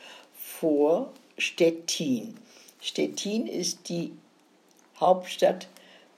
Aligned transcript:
vor 0.61 1.11
Stettin. 1.39 2.35
Stettin 2.83 3.47
ist 3.47 3.89
die 3.89 4.13
Hauptstadt 4.99 5.69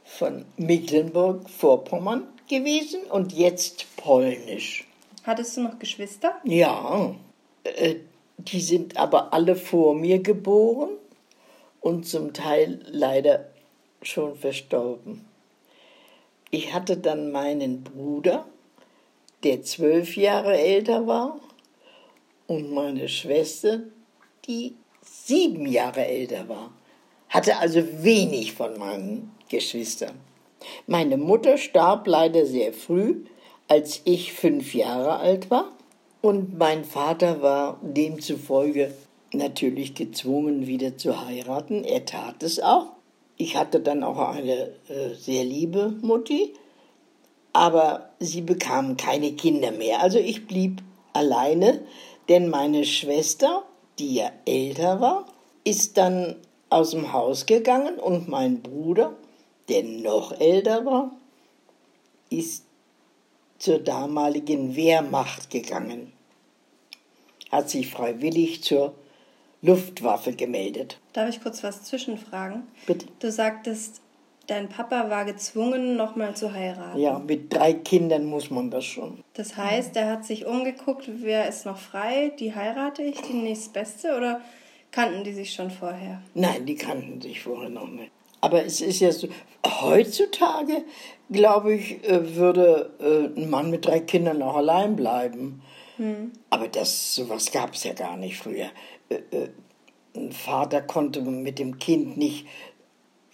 von 0.04 0.44
Mecklenburg-Vorpommern 0.56 2.26
gewesen 2.48 3.04
und 3.04 3.32
jetzt 3.32 3.86
polnisch. 3.96 4.84
Hattest 5.22 5.56
du 5.56 5.62
noch 5.62 5.78
Geschwister? 5.78 6.40
Ja, 6.42 7.14
äh, 7.62 7.94
die 8.36 8.60
sind 8.60 8.96
aber 8.96 9.32
alle 9.32 9.54
vor 9.54 9.94
mir 9.94 10.20
geboren 10.20 10.90
und 11.80 12.06
zum 12.06 12.32
Teil 12.32 12.80
leider 12.90 13.46
schon 14.02 14.34
verstorben. 14.34 15.24
Ich 16.50 16.74
hatte 16.74 16.96
dann 16.96 17.30
meinen 17.30 17.84
Bruder, 17.84 18.44
der 19.44 19.62
zwölf 19.62 20.16
Jahre 20.16 20.58
älter 20.58 21.06
war, 21.06 21.38
und 22.48 22.72
meine 22.72 23.08
Schwester, 23.08 23.80
die 24.46 24.74
sieben 25.02 25.66
Jahre 25.66 26.04
älter 26.04 26.48
war, 26.48 26.72
hatte 27.28 27.58
also 27.58 27.82
wenig 28.02 28.52
von 28.52 28.78
meinen 28.78 29.32
Geschwistern. 29.48 30.20
Meine 30.86 31.16
Mutter 31.16 31.58
starb 31.58 32.06
leider 32.06 32.46
sehr 32.46 32.72
früh, 32.72 33.24
als 33.68 34.02
ich 34.04 34.32
fünf 34.32 34.74
Jahre 34.74 35.16
alt 35.16 35.50
war, 35.50 35.72
und 36.20 36.56
mein 36.56 36.84
Vater 36.84 37.42
war 37.42 37.80
demzufolge 37.82 38.94
natürlich 39.32 39.94
gezwungen, 39.94 40.66
wieder 40.66 40.96
zu 40.96 41.26
heiraten. 41.26 41.84
Er 41.84 42.04
tat 42.04 42.42
es 42.42 42.60
auch. 42.60 42.92
Ich 43.36 43.56
hatte 43.56 43.80
dann 43.80 44.04
auch 44.04 44.18
eine 44.18 44.70
äh, 44.88 45.14
sehr 45.18 45.44
liebe 45.44 45.96
Mutti, 46.00 46.54
aber 47.52 48.10
sie 48.20 48.42
bekam 48.42 48.96
keine 48.96 49.32
Kinder 49.32 49.72
mehr. 49.72 50.00
Also 50.00 50.18
ich 50.18 50.46
blieb 50.46 50.80
alleine, 51.12 51.80
denn 52.28 52.50
meine 52.50 52.84
Schwester 52.84 53.64
die 53.98 54.14
ja 54.14 54.30
älter 54.46 55.00
war, 55.00 55.26
ist 55.64 55.96
dann 55.96 56.36
aus 56.70 56.90
dem 56.90 57.12
Haus 57.12 57.46
gegangen 57.46 57.98
und 57.98 58.28
mein 58.28 58.62
Bruder, 58.62 59.14
der 59.68 59.84
noch 59.84 60.32
älter 60.40 60.84
war, 60.84 61.12
ist 62.30 62.64
zur 63.58 63.78
damaligen 63.78 64.74
Wehrmacht 64.74 65.50
gegangen, 65.50 66.12
hat 67.50 67.70
sich 67.70 67.90
freiwillig 67.90 68.62
zur 68.64 68.94
Luftwaffe 69.60 70.32
gemeldet. 70.32 70.98
Darf 71.12 71.28
ich 71.28 71.40
kurz 71.40 71.62
was 71.62 71.84
zwischenfragen? 71.84 72.64
Bitte. 72.86 73.06
Du 73.20 73.30
sagtest, 73.30 74.00
dein 74.46 74.68
Papa 74.68 75.10
war 75.10 75.24
gezwungen, 75.24 75.96
nochmal 75.96 76.34
zu 76.34 76.52
heiraten. 76.52 76.98
Ja, 76.98 77.18
mit 77.18 77.52
drei 77.52 77.74
Kindern 77.74 78.24
muss 78.26 78.50
man 78.50 78.70
das 78.70 78.84
schon. 78.84 79.22
Das 79.34 79.56
heißt, 79.56 79.96
er 79.96 80.10
hat 80.10 80.24
sich 80.24 80.46
umgeguckt, 80.46 81.08
wer 81.22 81.48
ist 81.48 81.66
noch 81.66 81.78
frei, 81.78 82.32
die 82.38 82.54
heirate 82.54 83.02
ich, 83.02 83.20
die 83.22 83.34
nächstbeste 83.34 84.16
oder 84.16 84.40
kannten 84.90 85.24
die 85.24 85.32
sich 85.32 85.52
schon 85.52 85.70
vorher? 85.70 86.22
Nein, 86.34 86.66
die 86.66 86.74
kannten 86.74 87.20
sich 87.20 87.40
vorher 87.40 87.70
noch 87.70 87.88
nicht. 87.88 88.10
Aber 88.40 88.64
es 88.64 88.80
ist 88.80 89.00
ja 89.00 89.12
so, 89.12 89.28
heutzutage, 89.64 90.84
glaube 91.30 91.74
ich, 91.74 92.04
äh, 92.04 92.34
würde 92.36 92.90
äh, 93.00 93.40
ein 93.40 93.48
Mann 93.48 93.70
mit 93.70 93.86
drei 93.86 94.00
Kindern 94.00 94.42
auch 94.42 94.56
allein 94.56 94.96
bleiben. 94.96 95.62
Hm. 95.96 96.32
Aber 96.50 96.68
das, 96.68 97.14
sowas 97.14 97.52
gab 97.52 97.74
es 97.74 97.84
ja 97.84 97.92
gar 97.92 98.16
nicht 98.16 98.36
früher. 98.36 98.66
Äh, 99.08 99.48
ein 100.14 100.32
Vater 100.32 100.82
konnte 100.82 101.22
mit 101.22 101.58
dem 101.58 101.78
Kind 101.78 102.16
nicht 102.18 102.46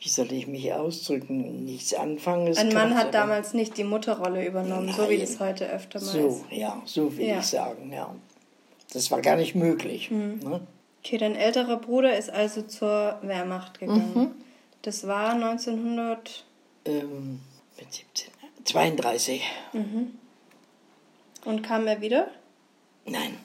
wie 0.00 0.08
soll 0.08 0.32
ich 0.32 0.46
mich 0.46 0.72
ausdrücken, 0.72 1.64
nichts 1.64 1.92
anfangen. 1.92 2.56
Ein 2.56 2.72
Mann 2.72 2.94
hat 2.94 3.14
damals 3.14 3.52
nicht 3.52 3.76
die 3.76 3.84
Mutterrolle 3.84 4.46
übernommen, 4.46 4.86
Nein. 4.86 4.94
so 4.94 5.08
wie 5.08 5.18
das 5.18 5.40
heute 5.40 5.68
öfter 5.68 6.00
mal 6.00 6.06
so, 6.06 6.28
ist. 6.28 6.44
Ja, 6.50 6.82
so 6.84 7.16
will 7.16 7.26
ja. 7.26 7.38
ich 7.40 7.46
sagen, 7.46 7.92
ja. 7.92 8.14
Das 8.92 9.10
war 9.10 9.20
gar 9.20 9.36
nicht 9.36 9.54
möglich. 9.54 10.10
Mhm. 10.10 10.40
Ne? 10.42 10.60
Okay, 11.04 11.18
dein 11.18 11.34
älterer 11.34 11.76
Bruder 11.78 12.16
ist 12.16 12.30
also 12.30 12.62
zur 12.62 13.18
Wehrmacht 13.22 13.80
gegangen. 13.80 14.12
Mhm. 14.14 14.30
Das 14.82 15.06
war 15.06 15.32
1900... 15.32 16.44
Ähm, 16.84 17.40
mit 17.78 17.92
17, 17.92 18.30
32. 18.64 19.42
Mhm. 19.72 20.18
Und 21.44 21.62
kam 21.62 21.86
er 21.86 22.00
wieder? 22.00 22.28
Nein. 23.06 23.36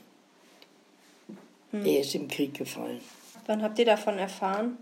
Hm. 1.72 1.86
Er 1.86 2.02
ist 2.02 2.16
im 2.16 2.28
Krieg 2.28 2.53
gefallen. 2.53 3.02
Wann 3.46 3.62
habt 3.62 3.80
ihr 3.80 3.86
davon 3.86 4.18
erfahren? 4.18 4.78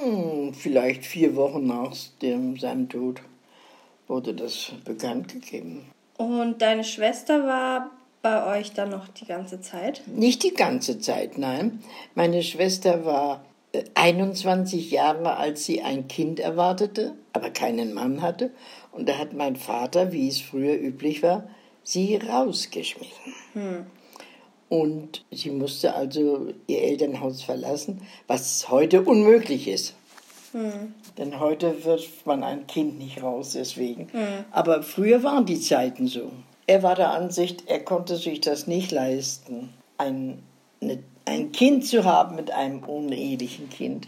Hm, 0.00 0.54
vielleicht 0.54 1.04
vier 1.04 1.36
Wochen 1.36 1.66
nach 1.66 1.94
dem, 2.22 2.58
seinem 2.58 2.88
Tod 2.88 3.20
wurde 4.08 4.34
das 4.34 4.72
bekannt 4.84 5.28
gegeben. 5.28 5.84
Und 6.16 6.62
deine 6.62 6.84
Schwester 6.84 7.46
war 7.46 7.90
bei 8.22 8.58
euch 8.58 8.72
dann 8.72 8.90
noch 8.90 9.08
die 9.08 9.24
ganze 9.24 9.60
Zeit? 9.60 10.02
Nicht 10.06 10.42
die 10.42 10.54
ganze 10.54 10.98
Zeit, 10.98 11.38
nein. 11.38 11.82
Meine 12.14 12.42
Schwester 12.42 13.04
war 13.04 13.44
21 13.94 14.92
äh, 14.92 14.96
Jahre, 14.96 15.36
als 15.36 15.64
sie 15.64 15.82
ein 15.82 16.08
Kind 16.08 16.40
erwartete, 16.40 17.14
aber 17.32 17.50
keinen 17.50 17.94
Mann 17.94 18.20
hatte. 18.20 18.50
Und 18.92 19.08
da 19.08 19.18
hat 19.18 19.32
mein 19.32 19.56
Vater, 19.56 20.12
wie 20.12 20.28
es 20.28 20.40
früher 20.40 20.78
üblich 20.78 21.22
war, 21.22 21.48
sie 21.84 22.16
rausgeschmissen. 22.16 23.34
Hm. 23.54 23.86
Und 24.70 25.24
sie 25.32 25.50
musste 25.50 25.94
also 25.94 26.46
ihr 26.68 26.82
Elternhaus 26.82 27.42
verlassen, 27.42 28.00
was 28.28 28.70
heute 28.70 29.02
unmöglich 29.02 29.66
ist. 29.66 29.94
Hm. 30.52 30.94
Denn 31.18 31.40
heute 31.40 31.84
wirft 31.84 32.24
man 32.24 32.44
ein 32.44 32.68
Kind 32.68 32.96
nicht 32.96 33.20
raus, 33.20 33.52
deswegen. 33.52 34.08
Hm. 34.12 34.44
Aber 34.52 34.84
früher 34.84 35.24
waren 35.24 35.44
die 35.44 35.60
Zeiten 35.60 36.06
so. 36.06 36.30
Er 36.68 36.84
war 36.84 36.94
der 36.94 37.10
Ansicht, 37.10 37.64
er 37.66 37.80
konnte 37.80 38.14
sich 38.14 38.40
das 38.40 38.68
nicht 38.68 38.92
leisten, 38.92 39.70
ein, 39.98 40.40
eine, 40.80 41.02
ein 41.24 41.50
Kind 41.50 41.84
zu 41.84 42.04
haben 42.04 42.36
mit 42.36 42.52
einem 42.52 42.84
unehelichen 42.84 43.68
Kind. 43.70 44.06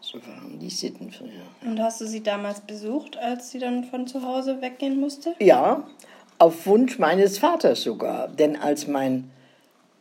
So 0.00 0.18
waren 0.18 0.58
die 0.58 0.70
Sitten 0.70 1.12
früher. 1.12 1.30
Und 1.64 1.80
hast 1.80 2.00
du 2.00 2.08
sie 2.08 2.24
damals 2.24 2.60
besucht, 2.60 3.16
als 3.18 3.52
sie 3.52 3.60
dann 3.60 3.84
von 3.84 4.08
zu 4.08 4.22
Hause 4.22 4.60
weggehen 4.60 4.98
musste? 4.98 5.36
Ja, 5.38 5.86
auf 6.40 6.66
Wunsch 6.66 6.98
meines 6.98 7.38
Vaters 7.38 7.82
sogar. 7.82 8.26
Denn 8.26 8.56
als 8.56 8.88
mein 8.88 9.30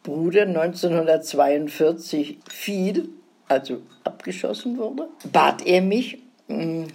Bruder 0.04 0.44
1942 0.44 2.40
fiel, 2.50 3.10
also 3.48 3.82
abgeschossen 4.04 4.78
wurde, 4.78 5.10
bat 5.32 5.66
er 5.66 5.82
mich, 5.82 6.18
mm, 6.48 6.86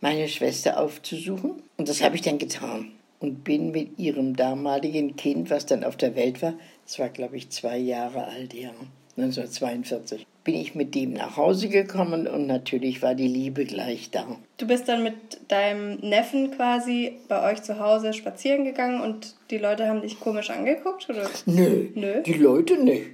meine 0.00 0.28
Schwester 0.28 0.78
aufzusuchen. 0.80 1.62
Und 1.76 1.88
das 1.88 2.02
habe 2.02 2.14
ich 2.14 2.22
dann 2.22 2.38
getan. 2.38 2.92
Und 3.18 3.44
bin 3.44 3.70
mit 3.70 3.98
ihrem 3.98 4.34
damaligen 4.34 5.14
Kind, 5.16 5.50
was 5.50 5.66
dann 5.66 5.84
auf 5.84 5.96
der 5.96 6.16
Welt 6.16 6.42
war, 6.42 6.54
das 6.84 6.98
war, 6.98 7.08
glaube 7.08 7.36
ich, 7.36 7.50
zwei 7.50 7.78
Jahre 7.78 8.24
alt, 8.24 8.52
ja, 8.52 8.72
1942, 9.16 10.26
bin 10.42 10.54
ich 10.54 10.74
mit 10.74 10.94
dem 10.94 11.12
nach 11.12 11.36
Hause 11.36 11.68
gekommen 11.68 12.26
und 12.26 12.46
natürlich 12.46 13.02
war 13.02 13.14
die 13.14 13.28
Liebe 13.28 13.66
gleich 13.66 14.10
da. 14.10 14.24
Du 14.56 14.66
bist 14.66 14.88
dann 14.88 15.02
mit 15.02 15.14
deinem 15.48 15.96
Neffen 15.96 16.50
quasi 16.52 17.18
bei 17.28 17.50
euch 17.50 17.62
zu 17.62 17.78
Hause 17.78 18.14
spazieren 18.14 18.64
gegangen 18.64 19.02
und 19.02 19.34
die 19.50 19.58
Leute 19.58 19.86
haben 19.86 20.00
dich 20.00 20.18
komisch 20.18 20.48
angeguckt, 20.50 21.10
oder? 21.10 21.28
Nö, 21.44 21.88
Nö? 21.94 22.22
die 22.22 22.32
Leute 22.32 22.82
nicht. 22.82 23.10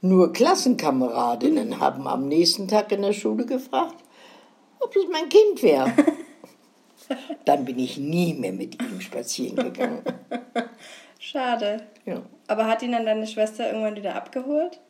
Nur 0.00 0.32
Klassenkameradinnen 0.32 1.80
haben 1.80 2.06
am 2.06 2.28
nächsten 2.28 2.68
Tag 2.68 2.92
in 2.92 3.02
der 3.02 3.12
Schule 3.12 3.46
gefragt, 3.46 3.96
ob 4.78 4.92
das 4.92 5.04
mein 5.10 5.28
Kind 5.28 5.62
wäre. 5.62 5.92
Dann 7.44 7.64
bin 7.64 7.78
ich 7.78 7.98
nie 7.98 8.34
mehr 8.34 8.52
mit 8.52 8.80
ihm 8.80 9.00
spazieren 9.00 9.56
gegangen. 9.56 10.02
Schade. 11.18 11.86
Ja. 12.06 12.22
Aber 12.46 12.66
hat 12.66 12.82
ihn 12.82 12.92
dann 12.92 13.06
deine 13.06 13.26
Schwester 13.26 13.66
irgendwann 13.66 13.96
wieder 13.96 14.14
abgeholt? 14.14 14.80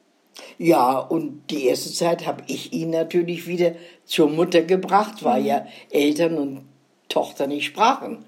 Ja, 0.58 0.98
und 0.98 1.50
die 1.50 1.66
erste 1.66 1.92
Zeit 1.92 2.26
habe 2.26 2.42
ich 2.46 2.72
ihn 2.72 2.90
natürlich 2.90 3.46
wieder 3.46 3.72
zur 4.04 4.28
Mutter 4.28 4.62
gebracht, 4.62 5.25
weil 5.25 5.44
ja 5.44 5.66
Eltern 5.90 6.38
und 6.38 6.64
Tochter 7.08 7.46
nicht 7.46 7.66
sprachen. 7.66 8.25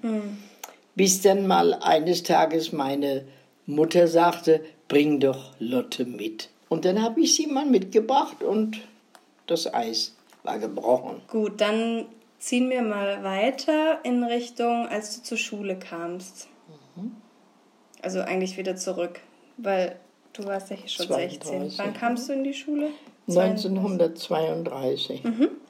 Bis 0.95 1.21
dann 1.21 1.47
mal 1.47 1.73
eines 1.73 2.23
Tages 2.23 2.71
meine 2.71 3.25
Mutter 3.65 4.07
sagte, 4.07 4.63
bring 4.87 5.19
doch 5.19 5.51
Lotte 5.59 6.05
mit. 6.05 6.49
Und 6.69 6.85
dann 6.85 7.01
habe 7.01 7.21
ich 7.21 7.35
sie 7.35 7.47
mal 7.47 7.65
mitgebracht 7.65 8.43
und 8.43 8.79
das 9.45 9.73
Eis 9.73 10.15
war 10.43 10.59
gebrochen. 10.59 11.21
Gut, 11.27 11.61
dann 11.61 12.05
ziehen 12.39 12.69
wir 12.69 12.81
mal 12.81 13.23
weiter 13.23 13.99
in 14.03 14.23
Richtung, 14.23 14.87
als 14.87 15.17
du 15.17 15.23
zur 15.23 15.37
Schule 15.37 15.77
kamst. 15.77 16.47
Also 18.01 18.21
eigentlich 18.21 18.57
wieder 18.57 18.75
zurück, 18.75 19.19
weil 19.57 19.99
du 20.37 20.45
warst 20.45 20.69
ja 20.69 20.77
schon 20.85 21.07
16. 21.07 21.41
32, 21.41 21.79
Wann 21.79 21.93
kamst 21.93 22.29
du 22.29 22.33
in 22.33 22.43
die 22.43 22.53
Schule? 22.53 22.89
1932. 23.27 25.21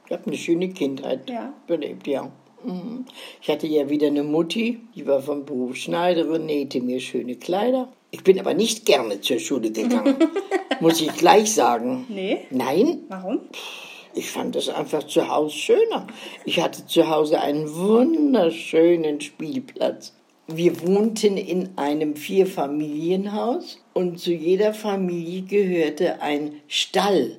Ich 0.06 0.12
habe 0.12 0.26
eine 0.26 0.36
schöne 0.36 0.68
Kindheit 0.70 1.28
Ja. 1.28 1.52
belebt, 1.66 2.06
ja. 2.06 2.30
Mhm. 2.64 3.04
Ich 3.40 3.48
hatte 3.50 3.66
ja 3.66 3.88
wieder 3.88 4.08
eine 4.08 4.22
Mutti, 4.24 4.80
die 4.94 5.06
war 5.06 5.20
vom 5.22 5.44
Beruf 5.44 5.76
Schneiderin, 5.76 6.46
nähte 6.46 6.80
mir 6.80 7.00
schöne 7.00 7.36
Kleider. 7.36 7.88
Ich 8.10 8.24
bin 8.24 8.38
aber 8.40 8.54
nicht 8.54 8.86
gerne 8.86 9.20
zur 9.20 9.38
Schule 9.38 9.70
gegangen, 9.70 10.16
muss 10.80 11.00
ich 11.00 11.12
gleich 11.14 11.52
sagen. 11.52 12.06
Nee. 12.08 12.40
Nein, 12.50 13.00
Warum? 13.08 13.40
ich 14.14 14.30
fand 14.30 14.56
es 14.56 14.68
einfach 14.70 15.04
zu 15.04 15.28
Hause 15.28 15.54
schöner. 15.56 16.06
Ich 16.44 16.60
hatte 16.60 16.86
zu 16.86 17.08
Hause 17.08 17.40
einen 17.40 17.72
wunderschönen 17.74 19.20
Spielplatz. 19.20 20.14
Wir 20.50 20.80
wohnten 20.80 21.36
in 21.36 21.76
einem 21.76 22.16
Vierfamilienhaus 22.16 23.84
und 23.92 24.18
zu 24.18 24.32
jeder 24.32 24.72
Familie 24.72 25.42
gehörte 25.42 26.22
ein 26.22 26.54
Stall. 26.68 27.36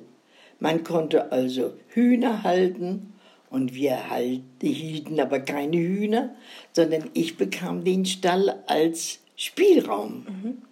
Man 0.60 0.84
konnte 0.84 1.32
also 1.32 1.72
Hühner 1.88 2.44
halten 2.44 3.14
und 3.50 3.74
wir 3.74 4.10
halt, 4.10 4.42
hielten 4.62 5.18
aber 5.18 5.40
keine 5.40 5.76
Hühner, 5.76 6.36
sondern 6.70 7.10
ich 7.12 7.36
bekam 7.36 7.82
den 7.82 8.06
Stall 8.06 8.62
als 8.68 9.18
Spielraum. 9.34 10.62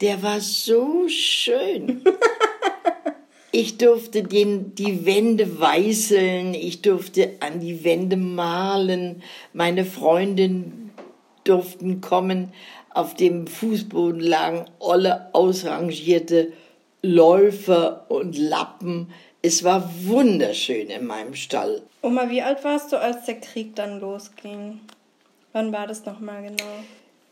Der 0.00 0.20
war 0.20 0.40
so 0.40 1.06
schön. 1.08 2.02
Ich 3.56 3.78
durfte 3.78 4.24
den, 4.24 4.74
die 4.74 5.06
Wände 5.06 5.60
weißeln, 5.60 6.54
ich 6.54 6.82
durfte 6.82 7.34
an 7.38 7.60
die 7.60 7.84
Wände 7.84 8.16
malen, 8.16 9.22
meine 9.52 9.84
Freundinnen 9.84 10.83
durften 11.44 12.00
kommen, 12.00 12.52
auf 12.90 13.14
dem 13.14 13.46
Fußboden 13.46 14.20
lagen 14.20 14.64
olle 14.78 15.28
ausrangierte 15.32 16.52
Läufer 17.02 18.06
und 18.08 18.38
Lappen. 18.38 19.12
Es 19.42 19.62
war 19.62 19.90
wunderschön 20.04 20.88
in 20.88 21.06
meinem 21.06 21.34
Stall. 21.34 21.82
Oma, 22.02 22.30
wie 22.30 22.42
alt 22.42 22.64
warst 22.64 22.92
du, 22.92 23.00
als 23.00 23.26
der 23.26 23.40
Krieg 23.40 23.76
dann 23.76 24.00
losging? 24.00 24.80
Wann 25.52 25.72
war 25.72 25.86
das 25.86 26.06
nochmal 26.06 26.42
genau? 26.42 26.64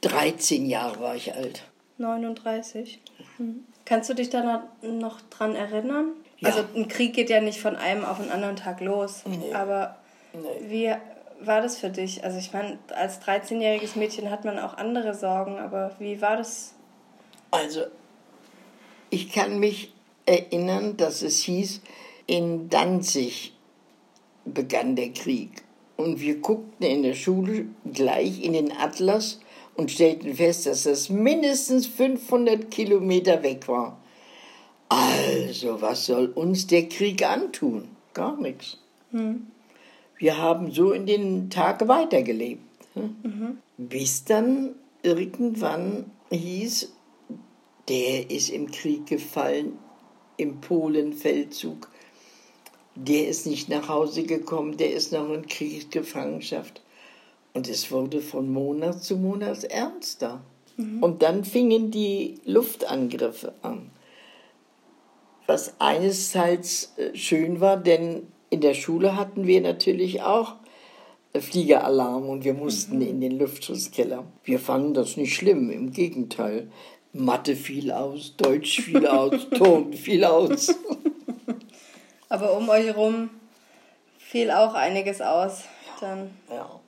13 0.03 0.67
Jahre 0.67 1.01
war 1.01 1.17
ich 1.17 1.35
alt. 1.35 1.63
39. 1.99 3.01
Mhm. 3.39 3.65
Kannst 3.85 4.11
du 4.11 4.15
dich 4.15 4.31
da 4.31 4.69
noch 4.83 5.21
dran 5.31 5.55
erinnern? 5.55 6.13
Ja. 6.39 6.49
Also 6.49 6.65
ein 6.75 6.89
Krieg 6.89 7.15
geht 7.15 7.31
ja 7.31 7.41
nicht 7.41 7.61
von 7.61 7.77
einem 7.77 8.05
auf 8.05 8.19
den 8.19 8.31
anderen 8.31 8.57
Tag 8.57 8.81
los. 8.81 9.23
Aber 9.55 9.97
wie 10.61 10.93
war 11.47 11.61
das 11.61 11.79
für 11.79 11.91
dich? 11.91 12.25
Also 12.25 12.39
ich 12.39 12.53
meine, 12.53 12.79
als 12.95 13.21
13-jähriges 13.21 13.99
Mädchen 13.99 14.31
hat 14.31 14.45
man 14.45 14.59
auch 14.59 14.75
andere 14.75 15.15
Sorgen, 15.15 15.59
aber 15.59 15.93
wie 15.99 16.21
war 16.21 16.37
das? 16.37 16.75
Also, 17.51 17.83
ich 19.11 19.31
kann 19.31 19.59
mich 19.59 19.93
erinnern, 20.27 20.97
dass 20.97 21.23
es 21.23 21.41
hieß, 21.41 21.83
in 22.27 22.69
Danzig 22.71 23.55
begann 24.45 24.97
der 24.97 25.11
Krieg. 25.11 25.63
Und 25.97 26.21
wir 26.21 26.41
guckten 26.41 26.87
in 26.87 27.03
der 27.03 27.15
Schule 27.15 27.67
gleich 27.93 28.43
in 28.43 28.55
den 28.55 28.73
Atlas 28.73 29.41
und 29.77 29.91
stellten 29.91 30.35
fest, 30.35 30.67
dass 30.67 30.85
das 30.85 31.11
mindestens 31.11 31.87
500 31.87 32.71
Kilometer 32.71 33.43
weg 33.43 33.69
war. 33.69 33.99
Also, 34.89 35.81
was 35.81 36.07
soll 36.07 36.27
uns 36.27 36.67
der 36.67 36.89
Krieg 36.89 37.25
antun? 37.25 37.89
Gar 38.15 38.37
nichts. 38.37 38.79
Wir 40.23 40.39
haben 40.39 40.71
so 40.71 40.93
in 40.93 41.05
den 41.05 41.51
Tag 41.51 41.89
weitergelebt. 41.89 42.63
hm? 42.95 43.59
Bis 43.77 44.23
dann 44.23 44.77
irgendwann 45.03 46.13
hieß, 46.31 46.93
der 47.89 48.31
ist 48.31 48.51
im 48.51 48.71
Krieg 48.71 49.07
gefallen, 49.07 49.77
im 50.37 50.61
Polenfeldzug. 50.61 51.91
Der 52.95 53.27
ist 53.27 53.49
nicht 53.49 53.69
nach 53.69 53.89
Hause 53.89 54.23
gekommen, 54.23 54.77
der 54.77 54.93
ist 54.93 55.11
noch 55.11 55.29
in 55.29 55.45
Kriegsgefangenschaft. 55.45 56.83
Und 57.53 57.69
es 57.69 57.91
wurde 57.91 58.21
von 58.21 58.49
Monat 58.53 59.03
zu 59.03 59.17
Monat 59.17 59.65
ernster. 59.65 60.41
Und 61.03 61.23
dann 61.23 61.45
fingen 61.45 61.91
die 61.91 62.37
Luftangriffe 62.45 63.55
an. 63.63 63.91
Was 65.49 65.81
einerseits 65.81 66.93
äh, 66.97 67.13
schön 67.17 67.61
war, 67.61 67.77
denn 67.77 68.29
in 68.53 68.61
der 68.61 68.75
Schule 68.75 69.17
hatten 69.17 69.47
wir 69.47 69.63
natürlich 69.63 70.21
auch 70.21 70.57
Fliegeralarm 71.35 72.29
und 72.29 72.45
wir 72.45 72.53
mussten 72.53 73.01
in 73.01 73.23
den 73.23 73.39
Luftschutzkeller. 73.39 74.25
Wir 74.45 74.59
fanden 74.59 74.93
das 74.93 75.17
nicht 75.17 75.35
schlimm, 75.35 75.71
im 75.71 75.91
Gegenteil. 75.91 76.71
Mathe 77.15 77.57
fiel 77.57 77.91
aus, 77.91 78.37
Deutsch 78.37 78.83
fiel 78.83 79.07
aus, 79.07 79.49
Ton 79.57 79.95
fiel 79.95 80.27
aus. 80.27 80.75
Aber 82.29 82.55
um 82.55 82.69
euch 82.69 82.85
herum 82.85 83.31
fiel 84.19 84.51
auch 84.51 84.75
einiges 84.75 85.23
aus. 85.23 85.65
Dann 86.01 86.31
Ja. 86.51 86.79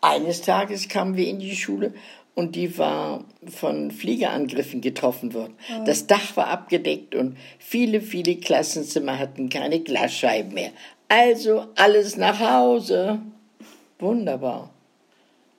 Eines 0.00 0.42
Tages 0.42 0.88
kamen 0.88 1.16
wir 1.16 1.26
in 1.26 1.40
die 1.40 1.56
Schule 1.56 1.92
und 2.36 2.54
die 2.54 2.78
war 2.78 3.24
von 3.48 3.90
Fliegerangriffen 3.90 4.80
getroffen 4.80 5.34
worden. 5.34 5.54
Das 5.84 6.06
Dach 6.06 6.36
war 6.36 6.46
abgedeckt 6.46 7.16
und 7.16 7.36
viele, 7.58 8.00
viele 8.00 8.36
Klassenzimmer 8.36 9.18
hatten 9.18 9.48
keine 9.48 9.80
Glasscheiben 9.80 10.54
mehr. 10.54 10.70
Also 11.08 11.66
alles 11.74 12.16
nach 12.16 12.38
Hause. 12.38 13.20
Wunderbar. 13.98 14.70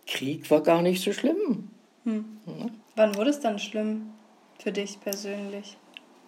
Krieg 0.06 0.50
war 0.50 0.62
gar 0.62 0.82
nicht 0.82 1.04
so 1.04 1.12
schlimm. 1.12 1.70
wann 2.96 3.16
wurde 3.16 3.30
es 3.30 3.40
dann 3.40 3.60
schlimm 3.60 4.12
für 4.60 4.72
dich 4.72 5.00
persönlich? 5.00 5.78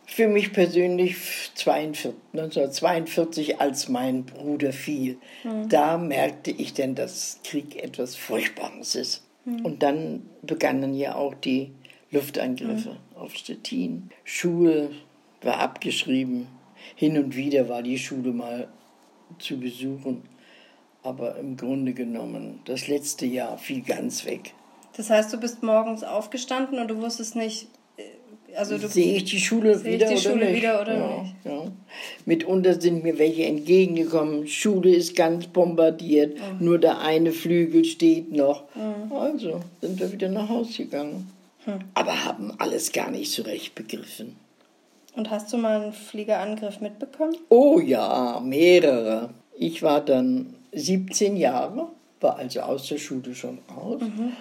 Für 0.06 0.28
mich 0.28 0.52
persönlich 0.52 1.16
42, 1.56 2.14
1942, 2.34 3.62
als 3.62 3.88
mein 3.88 4.26
Bruder 4.26 4.74
fiel. 4.74 5.18
Da 5.70 5.98
merkte 5.98 6.52
ich 6.52 6.74
denn, 6.74 6.96
dass 6.96 7.40
Krieg 7.44 7.82
etwas 7.82 8.16
Furchtbares 8.16 8.96
ist. 8.96 9.24
Und 9.64 9.82
dann 9.84 10.24
begannen 10.42 10.94
ja 10.94 11.16
auch 11.16 11.34
die 11.34 11.72
Luftangriffe 12.12 12.98
auf 13.16 13.34
Stettin. 13.36 14.10
Schule 14.24 14.92
war 15.42 15.60
abgeschrieben. 15.60 16.48
Hin 16.96 17.18
und 17.18 17.36
wieder 17.36 17.70
war 17.70 17.82
die 17.82 17.98
Schule 17.98 18.32
mal 18.32 18.68
zu 19.40 19.60
besuchen. 19.60 20.24
Aber 21.04 21.38
im 21.38 21.58
Grunde 21.58 21.94
genommen, 21.94 22.60
das 22.66 22.88
letzte 22.88 23.26
Jahr 23.26 23.58
fiel 23.58 23.82
ganz 23.82 24.26
weg. 24.26 24.54
Das 24.98 25.10
heißt, 25.10 25.34
du 25.34 25.40
bist 25.40 25.64
morgens 25.64 26.04
aufgestanden 26.04 26.80
und 26.80 26.90
du 26.90 26.98
wusstest 27.02 27.36
nicht, 27.36 27.68
äh, 27.98 28.56
also 28.56 28.78
du 28.78 28.88
Sehe 28.88 29.16
ich 29.16 29.24
die 29.24 29.40
Schule 29.40 29.78
Sehe 29.78 29.96
ich 29.96 29.96
wieder 29.96 30.08
die 30.08 30.14
oder 30.14 30.22
Schule 30.22 30.54
wieder 30.54 30.82
oder 30.82 30.98
ja, 30.98 31.22
nicht? 31.22 31.36
Ja. 31.46 31.72
Mitunter 32.26 32.80
sind 32.80 33.04
mir 33.04 33.18
welche 33.18 33.46
entgegengekommen. 33.46 34.48
Schule 34.48 34.94
ist 34.94 35.16
ganz 35.16 35.48
bombardiert, 35.48 36.38
mhm. 36.38 36.66
nur 36.66 36.78
der 36.78 37.00
eine 37.00 37.32
Flügel 37.32 37.86
steht 37.86 38.32
noch. 38.32 38.66
Mhm. 38.76 39.14
Also 39.14 39.62
sind 39.80 40.00
wir 40.00 40.12
wieder 40.12 40.30
nach 40.30 40.50
Hause 40.50 40.84
gegangen. 40.84 41.32
Mhm. 41.66 41.80
Aber 41.94 42.26
haben 42.26 42.54
alles 42.60 42.92
gar 42.92 43.10
nicht 43.10 43.32
so 43.32 43.44
recht 43.44 43.74
begriffen. 43.76 44.36
Und 45.16 45.30
hast 45.30 45.52
du 45.52 45.58
mal 45.58 45.82
einen 45.82 45.94
Fliegerangriff 45.94 46.80
mitbekommen? 46.80 47.36
Oh 47.50 47.80
ja, 47.80 48.42
mehrere. 48.44 49.32
Ich 49.58 49.84
war 49.84 50.02
dann 50.02 50.56
17 50.72 51.36
Jahre, 51.36 51.90
war 52.20 52.38
also 52.38 52.62
aus 52.62 52.88
der 52.88 52.98
Schule 52.98 53.36
schon 53.36 53.60
raus 53.76 54.02
mhm. 54.02 54.34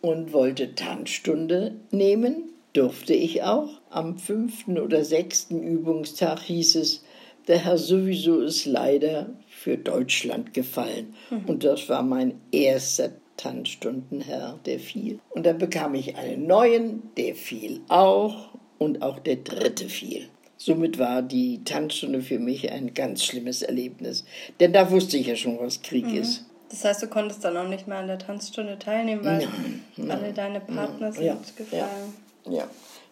und 0.00 0.32
wollte 0.32 0.74
Tanzstunde 0.74 1.76
nehmen. 1.90 2.50
Durfte 2.72 3.14
ich 3.14 3.42
auch. 3.42 3.80
Am 3.88 4.18
fünften 4.18 4.78
oder 4.78 5.04
sechsten 5.04 5.62
Übungstag 5.62 6.40
hieß 6.40 6.76
es, 6.76 7.04
der 7.48 7.58
Herr 7.58 7.78
sowieso 7.78 8.40
ist 8.40 8.66
leider 8.66 9.30
für 9.48 9.78
Deutschland 9.78 10.52
gefallen. 10.52 11.14
Mhm. 11.30 11.44
Und 11.46 11.64
das 11.64 11.88
war 11.88 12.02
mein 12.02 12.40
erster 12.50 13.12
Tanzstundenherr, 13.36 14.58
der 14.66 14.80
fiel. 14.80 15.20
Und 15.30 15.46
dann 15.46 15.58
bekam 15.58 15.94
ich 15.94 16.16
einen 16.16 16.46
neuen, 16.46 17.02
der 17.16 17.34
fiel 17.34 17.80
auch 17.88 18.50
und 18.78 19.02
auch 19.02 19.18
der 19.18 19.36
dritte 19.36 19.88
fiel. 19.88 20.28
Somit 20.58 20.98
war 20.98 21.22
die 21.22 21.62
Tanzstunde 21.64 22.22
für 22.22 22.38
mich 22.38 22.70
ein 22.72 22.94
ganz 22.94 23.24
schlimmes 23.24 23.62
Erlebnis. 23.62 24.24
Denn 24.58 24.72
da 24.72 24.90
wusste 24.90 25.18
ich 25.18 25.26
ja 25.26 25.36
schon, 25.36 25.58
was 25.58 25.82
Krieg 25.82 26.06
mhm. 26.06 26.18
ist. 26.18 26.44
Das 26.70 26.84
heißt, 26.84 27.02
du 27.02 27.08
konntest 27.08 27.44
dann 27.44 27.56
auch 27.56 27.68
nicht 27.68 27.86
mehr 27.86 27.98
an 27.98 28.08
der 28.08 28.18
Tanzstunde 28.18 28.78
teilnehmen, 28.78 29.24
weil 29.24 29.38
nein, 29.38 29.84
nein, 29.96 30.10
alle 30.10 30.32
deine 30.32 30.60
Partner 30.60 31.10
nein. 31.10 31.12
sind 31.12 31.24
ja, 31.24 31.38
gefallen. 31.56 32.14
Ja, 32.46 32.52
ja, 32.52 32.70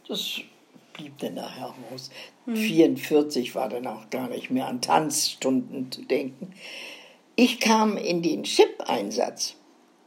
das 0.09 0.41
blieb 0.93 1.19
dann 1.19 1.35
nachher 1.35 1.75
raus. 1.91 2.11
Mhm. 2.47 2.57
44 2.57 3.55
war 3.55 3.69
dann 3.69 3.87
auch 3.87 4.11
gar 4.11 4.29
nicht 4.29 4.51
mehr 4.51 4.67
an 4.67 4.81
Tanzstunden 4.81 5.93
zu 5.93 6.03
denken. 6.03 6.53
Ich 7.37 7.61
kam 7.61 7.97
in 7.97 8.23
den 8.23 8.45
Chip-Einsatz. 8.45 9.57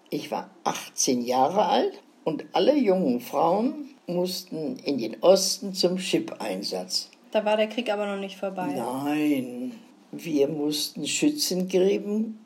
Ich 0.09 0.31
war 0.31 0.49
18 0.63 1.21
Jahre 1.21 1.65
alt 1.65 2.01
und 2.27 2.43
alle 2.51 2.75
jungen 2.77 3.21
Frauen 3.21 3.85
mussten 4.05 4.75
in 4.79 4.97
den 4.97 5.15
Osten 5.23 5.73
zum 5.73 5.95
Chip-Einsatz. 5.95 7.09
Da 7.31 7.45
war 7.45 7.55
der 7.55 7.67
Krieg 7.67 7.89
aber 7.89 8.05
noch 8.05 8.19
nicht 8.19 8.35
vorbei. 8.35 8.67
Nein, 8.75 9.71
wir 10.11 10.49
mussten 10.49 11.07
Schützengräben 11.07 12.37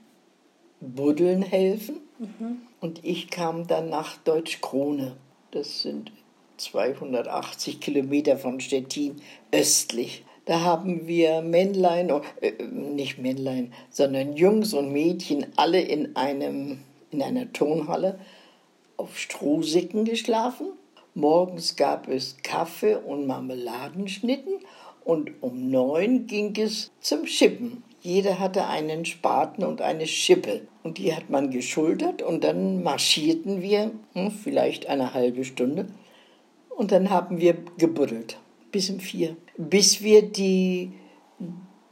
buddeln 0.82 1.42
helfen. 1.42 1.96
Mhm. 2.20 2.62
Und 2.80 3.04
ich 3.04 3.32
kam 3.32 3.66
dann 3.66 3.90
nach 3.90 4.18
Deutsch-Krone. 4.18 5.16
Das 5.50 5.82
sind 5.82 6.12
280 6.58 7.80
Kilometer 7.80 8.38
von 8.38 8.60
Stettin 8.60 9.16
östlich. 9.52 10.24
Da 10.46 10.60
haben 10.60 11.08
wir 11.08 11.42
Männlein, 11.42 12.12
äh, 12.42 12.52
nicht 12.62 13.18
Männlein, 13.18 13.74
sondern 13.90 14.36
Jungs 14.36 14.76
und 14.76 14.94
Mädchen 14.94 15.48
alle 15.56 15.82
in, 15.82 16.16
einem, 16.16 16.82
in 17.10 17.24
einer 17.24 17.52
Turnhalle 17.52 18.20
auf 19.02 19.20
Strohsäcken 19.20 20.06
geschlafen 20.06 20.68
Morgens 21.14 21.76
gab 21.76 22.08
es 22.08 22.38
Kaffee 22.42 22.96
und 22.96 23.28
Marmeladenschnitten 23.28 24.60
und 25.04 25.32
um 25.42 25.70
neun 25.70 26.26
ging 26.26 26.56
es 26.58 26.90
zum 27.02 27.28
Schippen. 27.28 27.84
Jeder 28.00 28.40
hatte 28.40 28.68
einen 28.68 29.04
Spaten 29.04 29.66
und 29.66 29.82
eine 29.82 30.08
Schippe. 30.08 30.62
Und 30.84 30.98
die 30.98 31.14
hat 31.14 31.30
man 31.30 31.52
geschultert 31.52 32.22
und 32.22 32.46
dann 32.46 32.82
marschierten 32.82 33.62
wir, 33.62 33.92
hm, 34.14 34.32
vielleicht 34.32 34.88
eine 34.88 35.14
halbe 35.14 35.44
Stunde. 35.44 35.88
Und 36.70 36.94
dann 36.94 37.10
haben 37.10 37.42
wir 37.42 37.58
gebuddelt, 37.78 38.38
bis 38.72 38.90
um 38.90 39.02
vier. 39.02 39.36
Bis 39.58 40.02
wir 40.02 40.22
die 40.22 40.94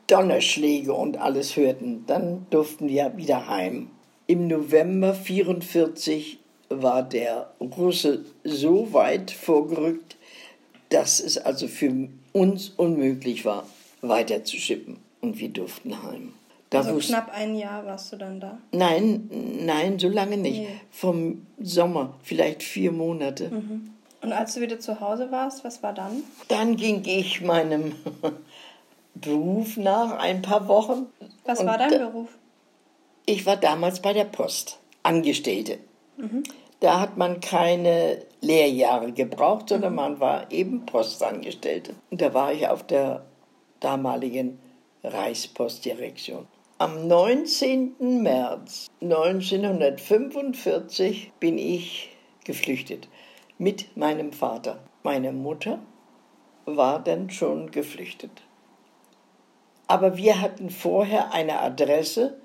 Donnerschläge 0.08 0.94
und 0.94 1.18
alles 1.18 1.58
hörten. 1.58 2.06
Dann 2.08 2.48
durften 2.51 2.88
wir 2.88 3.18
wieder 3.18 3.50
heim. 3.50 3.89
Im 4.28 4.48
November 4.48 5.13
44 5.13 6.38
war 6.69 7.03
der 7.03 7.51
Russe 7.59 8.25
so 8.43 8.93
weit 8.93 9.31
vorgerückt, 9.31 10.15
dass 10.89 11.19
es 11.19 11.38
also 11.38 11.67
für 11.67 12.09
uns 12.33 12.69
unmöglich 12.69 13.45
war, 13.45 13.67
weiter 14.01 14.43
zu 14.43 14.57
schippen. 14.57 14.97
Und 15.21 15.39
wir 15.39 15.49
durften 15.49 16.01
heim. 16.03 16.33
Da 16.69 16.79
also 16.79 16.97
knapp 16.99 17.31
ein 17.33 17.55
Jahr 17.55 17.85
warst 17.85 18.13
du 18.13 18.17
dann 18.17 18.39
da? 18.39 18.57
Nein, 18.71 19.29
nein, 19.65 19.97
so 19.97 20.07
lange 20.07 20.38
nicht. 20.38 20.59
Nee. 20.59 20.79
Vom 20.91 21.45
Sommer, 21.59 22.13
vielleicht 22.23 22.63
vier 22.63 22.91
Monate. 22.91 23.49
Mhm. 23.49 23.89
Und 24.21 24.33
als 24.33 24.53
du 24.53 24.61
wieder 24.61 24.79
zu 24.79 24.99
Hause 24.99 25.31
warst, 25.31 25.63
was 25.63 25.81
war 25.81 25.93
dann? 25.93 26.23
Dann 26.47 26.75
ging 26.75 27.03
ich 27.05 27.41
meinem 27.41 27.95
Beruf 29.15 29.77
nach, 29.77 30.17
ein 30.19 30.41
paar 30.41 30.67
Wochen. 30.67 31.07
Was 31.45 31.65
war 31.65 31.77
dein 31.77 31.89
Beruf? 31.89 32.29
Ich 33.25 33.45
war 33.45 33.57
damals 33.57 34.01
bei 34.01 34.13
der 34.13 34.25
Post, 34.25 34.79
Angestellte. 35.03 35.79
Da 36.79 36.99
hat 36.99 37.17
man 37.17 37.41
keine 37.41 38.25
Lehrjahre 38.41 39.11
gebraucht, 39.11 39.69
sondern 39.69 39.95
man 39.95 40.19
war 40.19 40.51
eben 40.51 40.85
Postangestellte. 40.85 41.95
Und 42.09 42.21
da 42.21 42.33
war 42.33 42.53
ich 42.53 42.67
auf 42.67 42.83
der 42.83 43.25
damaligen 43.79 44.59
Reichspostdirektion. 45.03 46.47
Am 46.77 47.07
19. 47.07 48.21
März 48.23 48.88
1945 49.01 51.31
bin 51.39 51.57
ich 51.57 52.15
geflüchtet 52.45 53.09
mit 53.57 53.97
meinem 53.97 54.31
Vater. 54.31 54.79
Meine 55.03 55.33
Mutter 55.33 55.79
war 56.65 57.03
dann 57.03 57.29
schon 57.29 57.71
geflüchtet. 57.71 58.31
Aber 59.88 60.15
wir 60.17 60.39
hatten 60.39 60.69
vorher 60.69 61.33
eine 61.33 61.59
Adresse, 61.59 62.39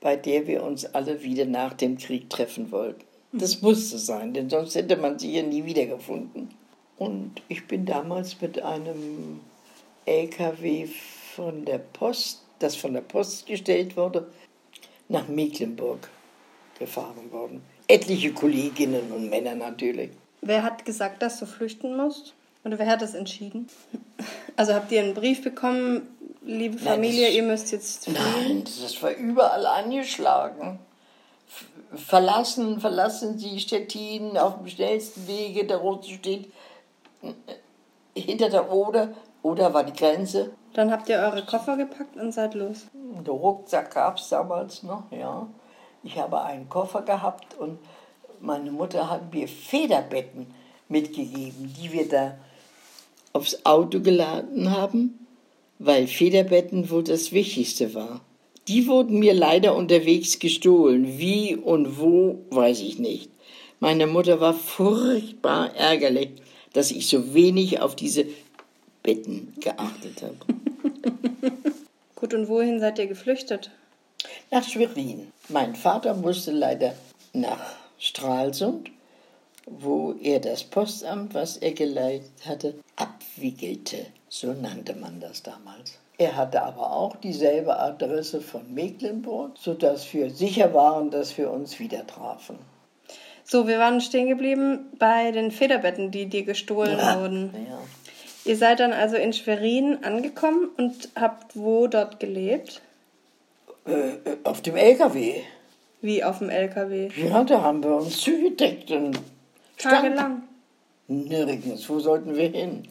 bei 0.00 0.16
der 0.16 0.46
wir 0.46 0.62
uns 0.62 0.86
alle 0.86 1.22
wieder 1.22 1.44
nach 1.44 1.74
dem 1.74 1.98
Krieg 1.98 2.30
treffen 2.30 2.72
wollten. 2.72 3.04
Das 3.32 3.62
musste 3.62 3.98
sein, 3.98 4.34
denn 4.34 4.50
sonst 4.50 4.74
hätte 4.74 4.96
man 4.96 5.18
sie 5.18 5.36
ja 5.36 5.42
nie 5.42 5.64
wiedergefunden. 5.64 6.48
Und 6.96 7.42
ich 7.48 7.66
bin 7.66 7.86
damals 7.86 8.40
mit 8.40 8.60
einem 8.60 9.40
LKW 10.04 10.88
von 11.34 11.64
der 11.64 11.78
Post, 11.78 12.42
das 12.58 12.76
von 12.76 12.92
der 12.92 13.02
Post 13.02 13.46
gestellt 13.46 13.96
wurde, 13.96 14.26
nach 15.08 15.28
Mecklenburg 15.28 16.08
gefahren 16.78 17.30
worden. 17.30 17.62
Etliche 17.86 18.32
Kolleginnen 18.32 19.12
und 19.12 19.30
Männer 19.30 19.54
natürlich. 19.54 20.10
Wer 20.40 20.62
hat 20.62 20.84
gesagt, 20.84 21.22
dass 21.22 21.38
du 21.38 21.46
flüchten 21.46 21.96
musst? 21.96 22.34
Oder 22.64 22.78
wer 22.78 22.86
hat 22.86 23.02
das 23.02 23.14
entschieden? 23.14 23.68
Also 24.56 24.74
habt 24.74 24.92
ihr 24.92 25.00
einen 25.00 25.14
Brief 25.14 25.42
bekommen, 25.42 26.02
liebe 26.42 26.78
Familie, 26.78 27.28
Nein, 27.28 27.34
ihr 27.34 27.42
müsst 27.42 27.72
jetzt 27.72 28.04
fliehen? 28.04 28.18
Nein, 28.18 28.64
das 28.64 29.02
war 29.02 29.12
überall 29.12 29.66
angeschlagen. 29.66 30.78
Verlassen, 31.94 32.80
verlassen 32.80 33.38
Sie 33.38 33.58
Stettin 33.58 34.38
auf 34.38 34.58
dem 34.58 34.68
schnellsten 34.68 35.26
Wege. 35.26 35.66
Der 35.66 35.78
Rote 35.78 36.08
steht 36.08 36.52
äh, 37.22 38.20
hinter 38.20 38.48
der 38.48 38.72
Oder. 38.72 39.12
Oder 39.42 39.74
war 39.74 39.84
die 39.84 39.92
Grenze. 39.92 40.52
Dann 40.74 40.92
habt 40.92 41.08
ihr 41.08 41.18
eure 41.18 41.44
Koffer 41.44 41.76
gepackt 41.76 42.16
und 42.16 42.32
seid 42.32 42.54
los. 42.54 42.86
Der 42.94 43.32
Rucksack 43.32 43.92
gab 43.92 44.18
es 44.18 44.28
damals 44.28 44.82
noch, 44.82 45.10
ja. 45.10 45.48
Ich 46.02 46.18
habe 46.18 46.42
einen 46.42 46.68
Koffer 46.68 47.02
gehabt 47.02 47.54
und 47.58 47.78
meine 48.40 48.70
Mutter 48.70 49.10
hat 49.10 49.32
mir 49.34 49.48
Federbetten 49.48 50.46
mitgegeben, 50.88 51.74
die 51.78 51.92
wir 51.92 52.08
da 52.08 52.34
aufs 53.32 53.64
Auto 53.64 54.00
geladen 54.00 54.70
haben, 54.70 55.26
weil 55.80 56.06
Federbetten 56.06 56.90
wohl 56.90 57.02
das 57.02 57.32
Wichtigste 57.32 57.94
war. 57.94 58.20
Die 58.68 58.86
wurden 58.86 59.18
mir 59.18 59.34
leider 59.34 59.74
unterwegs 59.74 60.38
gestohlen. 60.38 61.18
Wie 61.18 61.56
und 61.56 61.98
wo, 61.98 62.38
weiß 62.50 62.82
ich 62.82 63.00
nicht. 63.00 63.30
Meine 63.80 64.06
Mutter 64.06 64.40
war 64.40 64.54
furchtbar 64.54 65.74
ärgerlich, 65.74 66.30
dass 66.72 66.92
ich 66.92 67.08
so 67.08 67.34
wenig 67.34 67.80
auf 67.80 67.96
diese 67.96 68.26
Betten 69.02 69.54
geachtet 69.58 70.22
habe. 70.22 70.36
Gut, 72.14 72.34
und 72.34 72.48
wohin 72.48 72.78
seid 72.78 73.00
ihr 73.00 73.08
geflüchtet? 73.08 73.72
Nach 74.52 74.62
Schwerin. 74.62 75.28
Mein 75.48 75.74
Vater 75.74 76.14
musste 76.14 76.52
leider 76.52 76.94
nach 77.32 77.74
Stralsund 77.98 78.90
wo 79.70 80.14
er 80.20 80.40
das 80.40 80.64
Postamt, 80.64 81.34
was 81.34 81.56
er 81.56 81.72
geleitet 81.72 82.32
hatte, 82.44 82.74
abwickelte. 82.96 84.06
So 84.32 84.52
nannte 84.52 84.94
man 84.94 85.18
das 85.18 85.42
damals. 85.42 85.98
Er 86.16 86.36
hatte 86.36 86.62
aber 86.62 86.92
auch 86.92 87.16
dieselbe 87.16 87.76
Adresse 87.78 88.40
von 88.40 88.72
Mecklenburg, 88.72 89.58
sodass 89.58 90.14
wir 90.14 90.30
sicher 90.30 90.72
waren, 90.72 91.10
dass 91.10 91.36
wir 91.36 91.50
uns 91.50 91.80
wieder 91.80 92.06
trafen. 92.06 92.56
So, 93.42 93.66
wir 93.66 93.80
waren 93.80 94.00
stehen 94.00 94.28
geblieben 94.28 94.86
bei 95.00 95.32
den 95.32 95.50
Federbetten, 95.50 96.12
die 96.12 96.26
dir 96.26 96.44
gestohlen 96.44 96.96
ja, 96.96 97.20
wurden. 97.20 97.50
Ja. 97.68 97.80
Ihr 98.44 98.56
seid 98.56 98.78
dann 98.78 98.92
also 98.92 99.16
in 99.16 99.32
Schwerin 99.32 100.04
angekommen 100.04 100.68
und 100.76 101.08
habt 101.16 101.56
wo 101.56 101.88
dort 101.88 102.20
gelebt? 102.20 102.82
Äh, 103.86 104.10
äh 104.10 104.36
auf 104.44 104.62
dem 104.62 104.76
LKW. 104.76 105.42
Wie 106.02 106.22
auf 106.22 106.38
dem 106.38 106.50
LKW? 106.50 107.10
Ja, 107.16 107.42
da 107.42 107.62
haben 107.62 107.82
wir 107.82 107.96
uns 107.96 108.20
zugedeckt 108.20 108.92
und 108.92 109.18
Tagelang? 109.76 110.42
Nirgends. 111.08 111.88
Wo 111.88 111.98
sollten 111.98 112.36
wir 112.36 112.48
hin? 112.48 112.84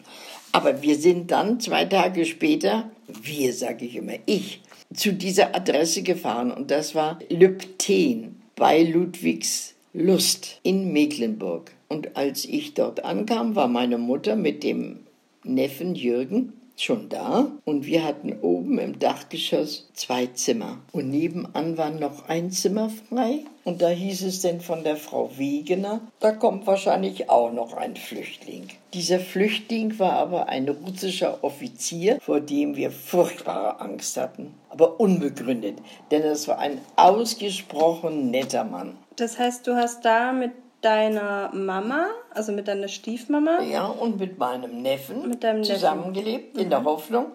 Aber 0.52 0.82
wir 0.82 0.96
sind 0.96 1.32
dann 1.32 1.60
zwei 1.60 1.86
Tage 1.86 2.26
später, 2.26 2.90
wir 3.08 3.54
sage 3.54 3.86
ich 3.86 3.96
immer, 3.96 4.16
ich, 4.26 4.62
zu 4.94 5.14
dieser 5.14 5.56
Adresse 5.56 6.02
gefahren 6.02 6.52
und 6.52 6.72
das 6.72 6.96
war 6.96 7.20
Lübten 7.30 8.42
bei 8.56 8.84
Ludwigslust 8.84 10.60
in 10.64 10.92
Mecklenburg. 10.92 11.72
Und 11.88 12.18
als 12.18 12.46
ich 12.46 12.74
dort 12.74 13.04
ankam, 13.04 13.56
war 13.56 13.68
meine 13.68 13.98
Mutter 13.98 14.36
mit 14.36 14.64
dem 14.64 15.02
Neffen 15.44 15.96
Jürgen 15.96 16.54
schon 16.82 17.10
da 17.10 17.48
und 17.66 17.86
wir 17.86 18.04
hatten 18.04 18.40
oben 18.42 18.80
im 18.80 19.00
Dachgeschoss 19.00 19.90
zwei 19.94 20.28
Zimmer 20.28 20.80
und 20.92 21.10
nebenan 21.10 21.78
war 21.78 21.90
noch 21.90 22.28
ein 22.28 22.52
Zimmer 22.52 22.90
frei 22.90 23.40
und 23.64 23.82
da 23.82 23.90
hieß 23.90 24.24
es 24.24 24.42
denn 24.42 24.62
von 24.62 24.84
der 24.84 24.96
Frau 24.96 25.30
Wegener, 25.38 26.02
da 26.20 26.32
kommt 26.32 26.66
wahrscheinlich 26.68 27.30
auch 27.30 27.52
noch 27.52 27.74
ein 27.74 27.96
Flüchtling. 27.96 28.68
Dieser 28.94 29.20
Flüchtling 29.20 30.00
war 30.00 30.14
aber 30.14 30.48
ein 30.48 30.68
russischer 30.68 31.44
Offizier, 31.44 32.20
vor 32.22 32.40
dem 32.40 32.76
wir 32.76 32.92
furchtbare 32.92 33.80
Angst 33.80 34.18
hatten, 34.18 34.54
aber 34.70 35.00
unbegründet, 35.00 35.78
denn 36.12 36.24
es 36.24 36.48
war 36.48 36.60
ein 36.60 36.80
ausgesprochen 36.96 38.32
netter 38.32 38.64
Mann. 38.64 38.98
Das 39.16 39.38
heißt, 39.38 39.68
du 39.68 39.76
hast 39.76 40.06
da 40.06 40.32
mit 40.32 40.52
deiner 40.82 41.50
Mama, 41.54 42.08
also 42.34 42.52
mit 42.52 42.68
deiner 42.68 42.88
Stiefmama. 42.88 43.62
Ja, 43.62 43.88
und 43.88 44.20
mit 44.20 44.38
meinem 44.38 44.82
Neffen 44.82 45.28
Mit 45.28 45.44
deinem 45.44 45.62
Neffen. 45.62 45.76
zusammengelebt, 45.76 46.58
in 46.58 46.70
der 46.70 46.84
Hoffnung, 46.84 47.28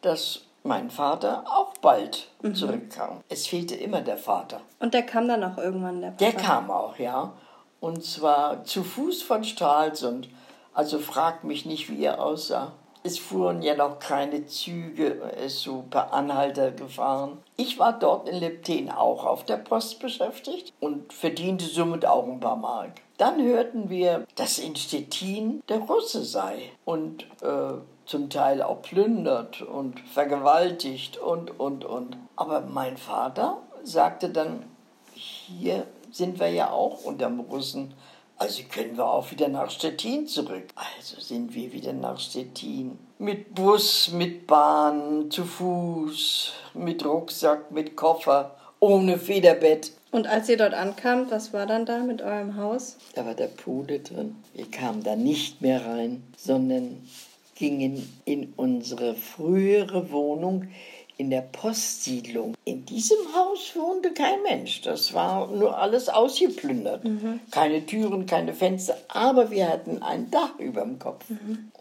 dass 0.00 0.42
mein 0.62 0.90
Vater 0.90 1.44
auch 1.46 1.74
bald 1.82 2.28
zurückkam. 2.54 3.20
Es 3.28 3.46
fehlte 3.46 3.74
immer 3.74 4.00
der 4.00 4.16
Vater. 4.16 4.60
Und 4.78 4.94
der 4.94 5.02
kam 5.02 5.28
dann 5.28 5.44
auch 5.44 5.58
irgendwann, 5.58 6.00
der 6.00 6.08
Papa. 6.08 6.18
Der 6.24 6.32
kam 6.32 6.70
auch, 6.70 6.98
ja. 6.98 7.32
Und 7.80 8.02
zwar 8.02 8.64
zu 8.64 8.82
Fuß 8.82 9.22
von 9.22 9.44
Stralsund. 9.44 10.28
Also 10.72 10.98
fragt 10.98 11.44
mich 11.44 11.66
nicht, 11.66 11.90
wie 11.90 12.02
er 12.04 12.22
aussah. 12.22 12.72
Es 13.02 13.18
fuhren 13.18 13.60
ja 13.60 13.76
noch 13.76 13.98
keine 13.98 14.46
Züge, 14.46 15.20
er 15.20 15.36
ist 15.44 15.60
so 15.60 15.84
per 15.90 16.14
Anhalter 16.14 16.70
gefahren. 16.70 17.36
Ich 17.56 17.78
war 17.78 17.98
dort 17.98 18.28
in 18.28 18.36
Lepten 18.36 18.90
auch 18.90 19.24
auf 19.24 19.44
der 19.44 19.58
Post 19.58 20.00
beschäftigt 20.00 20.72
und 20.80 21.12
verdiente 21.12 21.64
somit 21.66 22.04
auch 22.04 22.26
ein 22.26 22.40
paar 22.40 22.56
Mark. 22.56 23.00
Dann 23.16 23.40
hörten 23.40 23.90
wir, 23.90 24.26
dass 24.34 24.58
in 24.58 24.74
Stettin 24.74 25.62
der 25.68 25.78
Russe 25.78 26.24
sei 26.24 26.72
und 26.84 27.22
äh, 27.42 27.74
zum 28.06 28.28
Teil 28.28 28.60
auch 28.60 28.82
plündert 28.82 29.62
und 29.62 30.00
vergewaltigt 30.00 31.16
und, 31.16 31.58
und, 31.60 31.84
und. 31.84 32.16
Aber 32.34 32.62
mein 32.62 32.96
Vater 32.96 33.58
sagte 33.84 34.30
dann, 34.30 34.64
hier 35.12 35.86
sind 36.10 36.40
wir 36.40 36.50
ja 36.50 36.70
auch 36.70 37.04
unterm 37.04 37.38
Russen. 37.38 37.94
Also 38.36 38.62
können 38.64 38.96
wir 38.96 39.06
auch 39.06 39.30
wieder 39.30 39.48
nach 39.48 39.70
Stettin 39.70 40.26
zurück. 40.26 40.64
Also 40.74 41.20
sind 41.20 41.54
wir 41.54 41.72
wieder 41.72 41.92
nach 41.92 42.18
Stettin. 42.18 42.98
Mit 43.18 43.54
Bus, 43.54 44.10
mit 44.12 44.46
Bahn, 44.46 45.30
zu 45.30 45.44
Fuß, 45.44 46.52
mit 46.74 47.04
Rucksack, 47.04 47.70
mit 47.70 47.96
Koffer, 47.96 48.56
ohne 48.80 49.18
Federbett. 49.18 49.92
Und 50.10 50.26
als 50.26 50.48
ihr 50.48 50.56
dort 50.56 50.74
ankamt, 50.74 51.30
was 51.30 51.52
war 51.52 51.66
dann 51.66 51.86
da 51.86 51.98
mit 51.98 52.22
eurem 52.22 52.56
Haus? 52.56 52.96
Da 53.14 53.24
war 53.24 53.34
der 53.34 53.46
Pudel 53.46 54.02
drin. 54.02 54.36
Wir 54.52 54.70
kamen 54.70 55.02
da 55.02 55.16
nicht 55.16 55.62
mehr 55.62 55.84
rein, 55.86 56.22
sondern 56.36 57.08
gingen 57.54 58.20
in 58.24 58.52
unsere 58.56 59.14
frühere 59.14 60.10
Wohnung 60.10 60.68
in 61.16 61.30
der 61.30 61.42
Postsiedlung. 61.42 62.54
In 62.64 62.84
diesem 62.86 63.18
Haus 63.34 63.74
wohnte 63.76 64.12
kein 64.12 64.42
Mensch. 64.42 64.82
Das 64.82 65.14
war 65.14 65.48
nur 65.48 65.78
alles 65.78 66.08
ausgeplündert. 66.08 67.02
Keine 67.50 67.86
Türen, 67.86 68.26
keine 68.26 68.52
Fenster, 68.52 68.96
aber 69.08 69.50
wir 69.50 69.68
hatten 69.68 70.02
ein 70.02 70.30
Dach 70.30 70.58
über 70.58 70.82
dem 70.82 70.98
Kopf. 70.98 71.24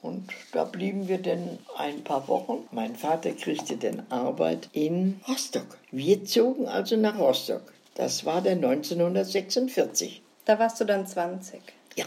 Und 0.01 0.29
da 0.51 0.65
blieben 0.65 1.07
wir 1.07 1.17
denn 1.17 1.57
ein 1.77 2.03
paar 2.03 2.27
Wochen. 2.27 2.67
Mein 2.71 2.95
Vater 2.95 3.31
kriegte 3.31 3.77
dann 3.77 4.03
Arbeit 4.09 4.69
in 4.73 5.19
Rostock. 5.27 5.77
Wir 5.91 6.25
zogen 6.25 6.67
also 6.67 6.95
nach 6.95 7.17
Rostock. 7.17 7.61
Das 7.95 8.25
war 8.25 8.41
der 8.41 8.53
1946. 8.53 10.21
Da 10.45 10.59
warst 10.59 10.79
du 10.79 10.85
dann 10.85 11.07
20. 11.07 11.61
Ja. 11.95 12.05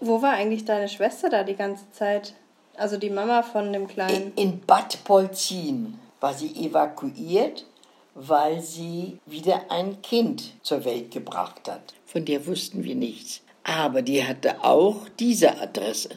Wo 0.00 0.22
war 0.22 0.32
eigentlich 0.32 0.64
deine 0.64 0.88
Schwester 0.88 1.28
da 1.28 1.44
die 1.44 1.56
ganze 1.56 1.90
Zeit? 1.92 2.34
Also 2.76 2.96
die 2.96 3.10
Mama 3.10 3.42
von 3.42 3.72
dem 3.72 3.86
Kleinen. 3.86 4.32
In, 4.36 4.50
in 4.52 4.60
Bad 4.60 5.04
Polzin 5.04 5.98
war 6.24 6.32
sie 6.32 6.54
evakuiert, 6.66 7.66
weil 8.14 8.62
sie 8.62 9.18
wieder 9.26 9.70
ein 9.70 10.00
Kind 10.00 10.54
zur 10.62 10.86
Welt 10.86 11.10
gebracht 11.10 11.68
hat. 11.68 11.92
Von 12.06 12.24
der 12.24 12.46
wussten 12.46 12.82
wir 12.82 12.94
nichts. 12.94 13.42
Aber 13.62 14.00
die 14.00 14.24
hatte 14.24 14.64
auch 14.64 15.06
diese 15.20 15.60
Adresse, 15.60 16.08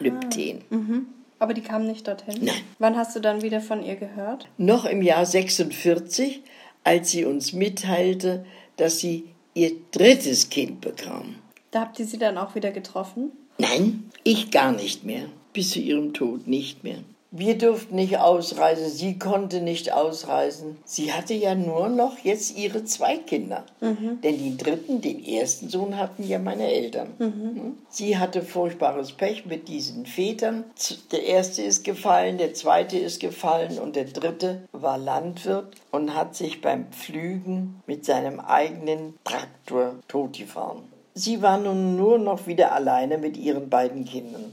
Lübten. 0.00 1.06
Aber 1.38 1.54
die 1.54 1.60
kam 1.60 1.86
nicht 1.86 2.08
dorthin? 2.08 2.44
Nein. 2.44 2.62
Wann 2.80 2.96
hast 2.96 3.14
du 3.14 3.20
dann 3.20 3.42
wieder 3.42 3.60
von 3.60 3.84
ihr 3.84 3.94
gehört? 3.94 4.48
Noch 4.58 4.86
im 4.86 5.02
Jahr 5.02 5.24
46, 5.24 6.42
als 6.82 7.12
sie 7.12 7.24
uns 7.24 7.52
mitteilte, 7.52 8.44
dass 8.76 8.98
sie 8.98 9.28
ihr 9.54 9.70
drittes 9.92 10.50
Kind 10.50 10.80
bekam. 10.80 11.36
Da 11.70 11.82
habt 11.82 12.00
ihr 12.00 12.06
sie 12.06 12.18
dann 12.18 12.38
auch 12.38 12.56
wieder 12.56 12.72
getroffen? 12.72 13.30
Nein, 13.58 14.10
ich 14.24 14.50
gar 14.50 14.72
nicht 14.72 15.04
mehr. 15.04 15.26
Bis 15.52 15.70
zu 15.70 15.78
ihrem 15.78 16.12
Tod 16.12 16.48
nicht 16.48 16.82
mehr. 16.82 17.04
Wir 17.36 17.58
durften 17.58 17.96
nicht 17.96 18.18
ausreisen, 18.20 18.88
sie 18.88 19.18
konnte 19.18 19.60
nicht 19.60 19.92
ausreisen. 19.92 20.76
Sie 20.84 21.12
hatte 21.12 21.34
ja 21.34 21.56
nur 21.56 21.88
noch 21.88 22.18
jetzt 22.18 22.56
ihre 22.56 22.84
zwei 22.84 23.16
Kinder. 23.16 23.64
Denn 23.80 24.38
den 24.38 24.56
dritten, 24.56 25.00
den 25.00 25.24
ersten 25.24 25.68
Sohn 25.68 25.98
hatten 25.98 26.22
ja 26.22 26.38
meine 26.38 26.72
Eltern. 26.72 27.08
Hm? 27.18 27.76
Sie 27.88 28.18
hatte 28.18 28.42
furchtbares 28.42 29.10
Pech 29.10 29.46
mit 29.46 29.66
diesen 29.66 30.06
Vätern. 30.06 30.62
Der 31.10 31.24
erste 31.24 31.62
ist 31.62 31.82
gefallen, 31.82 32.38
der 32.38 32.54
zweite 32.54 32.98
ist 32.98 33.18
gefallen 33.18 33.80
und 33.80 33.96
der 33.96 34.04
dritte 34.04 34.68
war 34.70 34.96
Landwirt 34.96 35.74
und 35.90 36.14
hat 36.14 36.36
sich 36.36 36.60
beim 36.60 36.86
Pflügen 36.92 37.82
mit 37.88 38.04
seinem 38.04 38.38
eigenen 38.38 39.14
Traktor 39.24 39.96
totgefahren. 40.06 40.84
Sie 41.14 41.42
war 41.42 41.58
nun 41.58 41.96
nur 41.96 42.18
noch 42.18 42.46
wieder 42.46 42.70
alleine 42.72 43.18
mit 43.18 43.36
ihren 43.36 43.70
beiden 43.70 44.04
Kindern. 44.04 44.52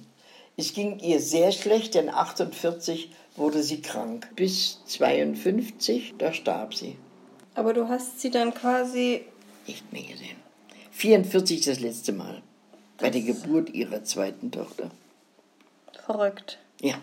Es 0.62 0.74
ging 0.74 1.00
ihr 1.00 1.19
sehr 1.19 1.52
schlecht, 1.52 1.95
denn 1.95 2.08
48 2.08 3.10
wurde 3.36 3.63
sie 3.63 3.82
krank. 3.82 4.30
Bis 4.36 4.86
52, 4.86 6.13
da 6.19 6.34
starb 6.34 6.76
sie. 6.76 6.97
Aber 7.56 7.74
du 7.74 7.89
hast 7.89 8.21
sie 8.21 8.30
dann 8.30 8.54
quasi. 8.54 9.26
Nicht 9.65 9.91
mehr 9.91 10.04
gesehen. 10.04 10.38
44 10.91 11.62
das 11.62 11.80
letzte 11.80 12.12
Mal. 12.12 12.43
Bei 13.00 13.10
der 13.10 13.21
Geburt 13.21 13.71
ihrer 13.71 14.04
zweiten 14.04 14.52
Tochter. 14.52 14.91
Verrückt. 16.06 16.60
Ja. 16.80 16.93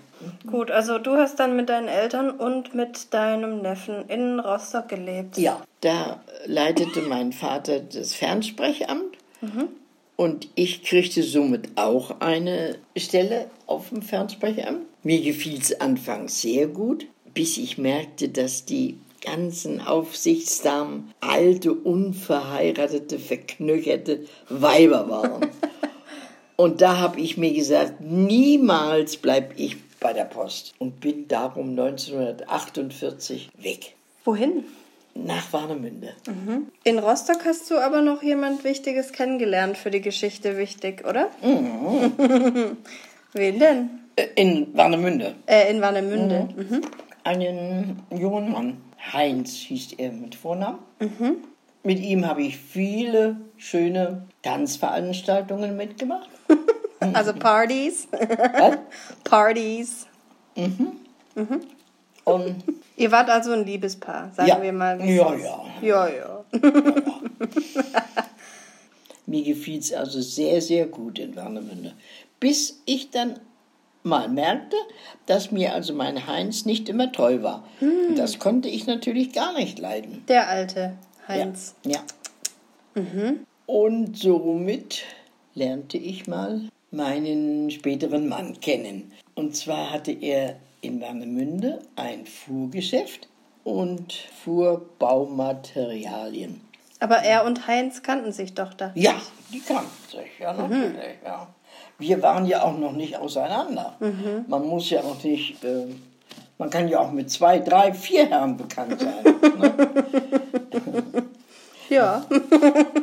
Gut, 0.47 0.71
also 0.71 1.01
du 1.01 1.17
hast 1.17 1.41
dann 1.41 1.57
mit 1.57 1.69
deinen 1.69 1.89
Eltern 1.89 2.31
und 2.31 2.77
mit 2.77 3.13
deinem 3.13 3.61
Neffen 3.61 4.09
in 4.09 4.39
Rostock 4.39 4.87
gelebt. 4.87 5.37
Ja. 5.37 5.61
Da 5.81 6.23
leitete 6.47 7.03
mein 7.03 7.33
Vater 7.33 7.81
das 7.81 8.15
Fernsprechamt 8.15 9.17
und 10.19 10.49
ich 10.57 10.83
kriegte 10.83 11.23
somit 11.23 11.69
auch 11.77 12.21
eine 12.21 12.77
Stelle 12.97 13.49
auf 13.69 13.91
dem 13.91 14.03
Fernsprechamt. 14.03 14.81
Mir 15.05 15.23
gefiel 15.23 15.59
es 15.61 15.81
anfangs 15.81 16.43
sehr 16.43 16.67
gut, 16.67 17.07
bis 17.35 17.57
ich 17.57 17.79
merkte, 17.79 18.29
dass 18.29 18.65
die 18.65 18.99
ganzen 19.25 19.81
Aufsichtsdamen 19.81 21.15
alte, 21.21 21.73
unverheiratete, 21.73 23.21
verknöcherte 23.21 24.27
Weiber 24.49 25.09
waren. 25.09 25.47
Und 26.57 26.81
da 26.81 26.99
habe 26.99 27.21
ich 27.21 27.37
mir 27.37 27.53
gesagt, 27.53 28.01
niemals 28.01 29.19
bleib 29.19 29.55
ich 29.57 29.77
bei 30.01 30.13
der 30.13 30.25
Post 30.25 30.75
und 30.79 31.01
bin 31.01 31.29
darum 31.29 31.71
1948 31.71 33.51
weg 33.57 33.95
Wohin? 34.25 34.65
Nach 35.25 35.53
Warnemünde. 35.53 36.15
In 36.85 36.99
Rostock 36.99 37.45
hast 37.45 37.71
du 37.71 37.79
aber 37.79 38.01
noch 38.03 38.23
jemand 38.23 38.65
Wichtiges 38.65 39.13
kennengelernt 39.13 39.77
für 39.77 39.91
die 39.91 40.01
Geschichte 40.01 40.57
wichtig, 40.57 41.05
oder? 41.07 41.29
Wen 43.33 43.59
denn? 43.59 43.91
Äh, 44.17 44.27
In 44.37 44.77
Warnemünde. 44.77 45.35
Äh, 45.47 45.71
in 45.71 45.81
Warnemünde. 45.81 46.49
Mhm. 46.57 46.81
Einen 47.25 48.03
jungen 48.11 48.53
Mann. 48.53 48.77
Heinz 49.13 49.53
hieß 49.53 49.95
er 49.99 50.13
mit 50.13 50.35
Vornamen. 50.35 50.79
Mit 51.83 52.01
ihm 52.01 52.27
habe 52.27 52.43
ich 52.43 52.57
viele 52.57 53.37
schöne 53.57 54.27
Tanzveranstaltungen 54.43 55.77
mitgemacht. 55.77 56.29
Also 57.15 57.33
Partys. 57.33 58.09
Was? 58.11 58.79
Partys. 59.23 60.07
Und 62.35 62.65
Ihr 62.97 63.13
wart 63.13 63.31
also 63.31 63.53
ein 63.53 63.65
Liebespaar, 63.65 64.33
sagen 64.35 64.49
Ja. 64.49 64.61
wir 64.61 64.73
mal. 64.73 65.01
Ja, 65.09 65.35
ja. 65.35 65.65
Ja, 65.81 66.09
ja. 66.09 66.45
mir 69.27 69.43
gefiel 69.45 69.79
es 69.79 69.93
also 69.93 70.21
sehr, 70.21 70.61
sehr 70.61 70.87
gut 70.87 71.19
in 71.21 71.37
Warnemünde. 71.37 71.93
Bis 72.41 72.81
ich 72.87 73.11
dann 73.11 73.39
mal 74.03 74.29
merkte, 74.29 74.77
dass 75.27 75.53
mir 75.53 75.75
also 75.75 75.93
mein 75.93 76.27
Heinz 76.27 76.65
nicht 76.65 76.89
immer 76.89 77.13
treu 77.13 77.43
war. 77.43 77.65
Und 77.81 78.17
das 78.17 78.39
konnte 78.41 78.69
ich 78.69 78.87
natürlich 78.87 79.33
gar 79.33 79.53
nicht 79.53 79.79
leiden. 79.79 80.25
Der 80.27 80.49
alte 80.49 80.95
Heinz. 81.29 81.75
Ja. 81.85 82.01
ja. 82.97 83.35
Und 83.67 84.17
somit 84.17 85.03
lernte 85.55 85.99
ich 85.99 86.27
mal 86.27 86.63
meinen 86.91 87.71
späteren 87.71 88.29
Mann 88.29 88.59
kennen. 88.61 89.13
Und 89.35 89.55
zwar 89.55 89.93
hatte 89.93 90.11
er 90.13 90.57
in 90.81 91.01
Warnemünde 91.01 91.81
ein 91.97 92.27
Fuhrgeschäft 92.27 93.29
und 93.65 94.13
fuhr 94.13 94.89
Baumaterialien. 94.99 96.61
Aber 97.01 97.17
er 97.17 97.45
und 97.45 97.67
Heinz 97.67 98.03
kannten 98.03 98.33
sich 98.33 98.55
doch 98.55 98.75
da. 98.75 98.93
Ja, 98.95 99.15
die 99.53 99.61
kannten 99.61 100.09
sich, 100.09 100.39
ja, 100.41 100.53
natürlich, 100.53 101.19
ja. 101.25 101.47
Wir 101.99 102.23
waren 102.23 102.47
ja 102.47 102.63
auch 102.63 102.77
noch 102.79 102.93
nicht 102.93 103.17
auseinander. 103.17 103.97
Man 104.47 104.67
muss 104.67 104.91
ja 104.91 105.01
auch 105.01 105.23
nicht, 105.23 105.63
äh, 105.65 105.87
man 106.57 106.71
kann 106.71 106.89
ja 106.89 107.01
auch 107.01 107.11
mit 107.11 107.31
zwei, 107.31 107.59
drei, 107.59 107.93
vier 107.93 108.27
Herren 108.27 108.57
bekannt 108.57 109.01
sein. 109.01 109.25
ne? 109.59 109.75
Ja. 111.89 112.25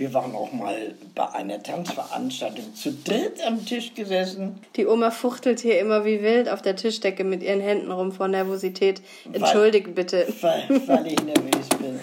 Wir 0.00 0.14
waren 0.14 0.34
auch 0.34 0.50
mal 0.50 0.94
bei 1.14 1.28
einer 1.34 1.62
Tanzveranstaltung 1.62 2.74
zu 2.74 2.90
dritt 3.04 3.46
am 3.46 3.66
Tisch 3.66 3.92
gesessen. 3.92 4.58
Die 4.76 4.86
Oma 4.86 5.10
fuchtelt 5.10 5.60
hier 5.60 5.78
immer 5.78 6.06
wie 6.06 6.22
wild 6.22 6.48
auf 6.48 6.62
der 6.62 6.74
Tischdecke 6.74 7.22
mit 7.22 7.42
ihren 7.42 7.60
Händen 7.60 7.92
rum 7.92 8.10
vor 8.10 8.26
Nervosität. 8.26 9.02
Entschuldige 9.30 9.90
bitte. 9.90 10.26
Weil, 10.40 10.64
weil 10.86 11.06
ich 11.08 11.22
nervös 11.22 11.68
bin. 11.78 12.00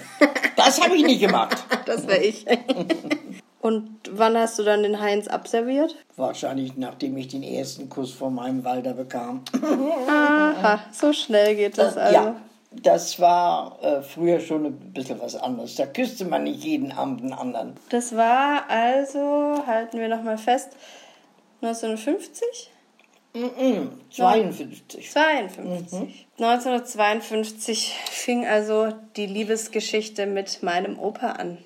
Das 0.56 0.80
habe 0.80 0.96
ich 0.96 1.04
nicht 1.04 1.22
gemacht. 1.22 1.58
Das 1.88 2.06
wäre 2.06 2.22
ich. 2.22 2.46
Und 3.62 3.90
wann 4.12 4.38
hast 4.38 4.60
du 4.60 4.64
dann 4.64 4.84
den 4.84 5.00
Heinz 5.00 5.28
abserviert? 5.28 5.96
Wahrscheinlich 6.18 6.78
nachdem 6.78 7.18
ich 7.18 7.30
den 7.30 7.42
ersten 7.42 7.90
Kuss 7.90 8.12
von 8.12 8.36
meinem 8.36 8.64
Walter 8.64 8.94
bekam. 8.94 9.42
Aha, 10.08 10.82
so 10.92 11.14
schnell 11.14 11.56
geht 11.56 11.78
das 11.78 11.98
also. 11.98 12.14
Ja, 12.14 12.36
das 12.72 13.20
war 13.20 13.78
äh, 13.82 14.02
früher 14.02 14.40
schon 14.40 14.66
ein 14.66 14.94
bisschen 14.94 15.20
was 15.22 15.36
anderes. 15.36 15.76
Da 15.76 15.86
küsste 15.86 16.26
man 16.26 16.44
nicht 16.44 16.64
jeden 16.64 16.92
Abend 16.92 17.22
einen 17.22 17.34
anderen. 17.34 17.74
Das 17.90 18.16
war 18.16 18.70
also, 18.70 19.64
halten 19.66 20.00
wir 20.00 20.10
nochmal 20.10 20.38
fest, 20.38 20.70
1950? 21.62 22.72
Mhm, 23.34 23.92
52. 24.12 25.12
52. 25.12 26.28
1952 26.40 27.94
fing 28.10 28.46
also 28.46 28.90
die 29.16 29.28
Liebesgeschichte 29.28 30.26
mit 30.26 30.64
meinem 30.64 31.00
Opa 31.00 31.34
an. 31.34 31.58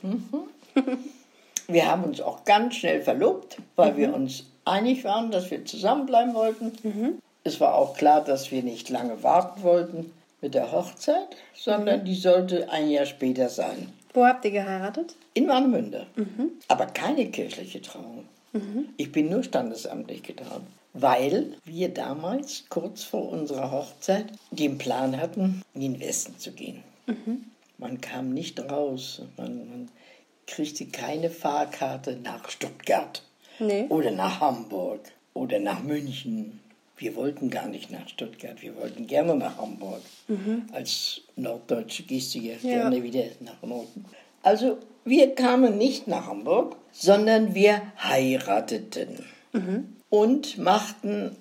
Wir 1.68 1.90
haben 1.90 2.04
uns 2.04 2.20
auch 2.20 2.44
ganz 2.44 2.76
schnell 2.76 3.02
verlobt, 3.02 3.58
weil 3.76 3.96
wir 3.96 4.14
uns 4.14 4.46
einig 4.66 5.04
waren, 5.04 5.32
dass 5.32 5.50
wir 5.50 5.66
zusammenbleiben 5.66 6.34
wollten. 6.34 7.22
Es 7.44 7.60
war 7.60 7.76
auch 7.76 7.96
klar, 7.96 8.22
dass 8.22 8.52
wir 8.52 8.64
nicht 8.64 8.90
lange 8.90 9.24
warten 9.24 9.64
wollten 9.64 10.12
mit 10.42 10.54
der 10.56 10.72
Hochzeit, 10.72 11.36
sondern 11.56 12.04
die 12.06 12.16
sollte 12.16 12.70
ein 12.72 12.90
Jahr 12.90 13.06
später 13.06 13.50
sein. 13.50 13.92
Wo 14.14 14.26
habt 14.26 14.44
ihr 14.46 14.52
geheiratet? 14.52 15.16
In 15.34 15.48
Warnemünde. 15.48 16.08
Aber 16.68 16.86
keine 16.88 17.28
kirchliche 17.32 17.82
Trauung. 17.82 18.26
Ich 18.98 19.12
bin 19.12 19.30
nur 19.30 19.44
standesamtlich 19.44 20.24
getraut. 20.24 20.64
Weil 20.94 21.54
wir 21.64 21.88
damals, 21.90 22.66
kurz 22.68 23.04
vor 23.04 23.30
unserer 23.30 23.72
Hochzeit, 23.72 24.26
den 24.52 24.78
Plan 24.78 25.16
hatten, 25.22 25.62
in 25.74 25.82
den 25.82 26.00
Westen 26.02 26.38
zu 26.38 26.52
gehen. 26.52 26.84
Man 27.78 28.02
kam 28.02 28.34
nicht 28.34 28.60
raus. 28.60 29.22
Man, 29.38 29.70
man 29.70 29.90
kriegte 30.48 30.86
keine 30.88 31.30
Fahrkarte 31.30 32.18
nach 32.18 32.50
Stuttgart 32.50 33.24
Nee. 33.60 33.86
oder 33.90 34.12
nach 34.12 34.42
Hamburg 34.42 35.00
oder 35.34 35.60
nach 35.60 35.82
München. 35.84 36.60
Wir 37.02 37.16
wollten 37.16 37.50
gar 37.50 37.68
nicht 37.68 37.90
nach 37.90 38.08
Stuttgart, 38.08 38.62
wir 38.62 38.76
wollten 38.76 39.08
gerne 39.08 39.34
nach 39.34 39.58
Hamburg. 39.58 40.02
Als 40.72 41.22
Norddeutsche 41.36 42.04
gehst 42.04 42.36
du 42.36 42.40
ja, 42.40 42.56
gerne 42.62 43.02
wieder 43.02 43.24
nach 43.40 43.60
Norden. 43.64 44.06
Also 44.44 44.78
wir 45.04 45.34
kamen 45.34 45.80
nicht 45.80 46.08
nach 46.08 46.28
Hamburg, 46.28 46.76
sondern 46.92 47.56
wir 47.56 47.82
heirateten. 47.98 49.26
Und 50.12 50.60
machten 50.60 51.36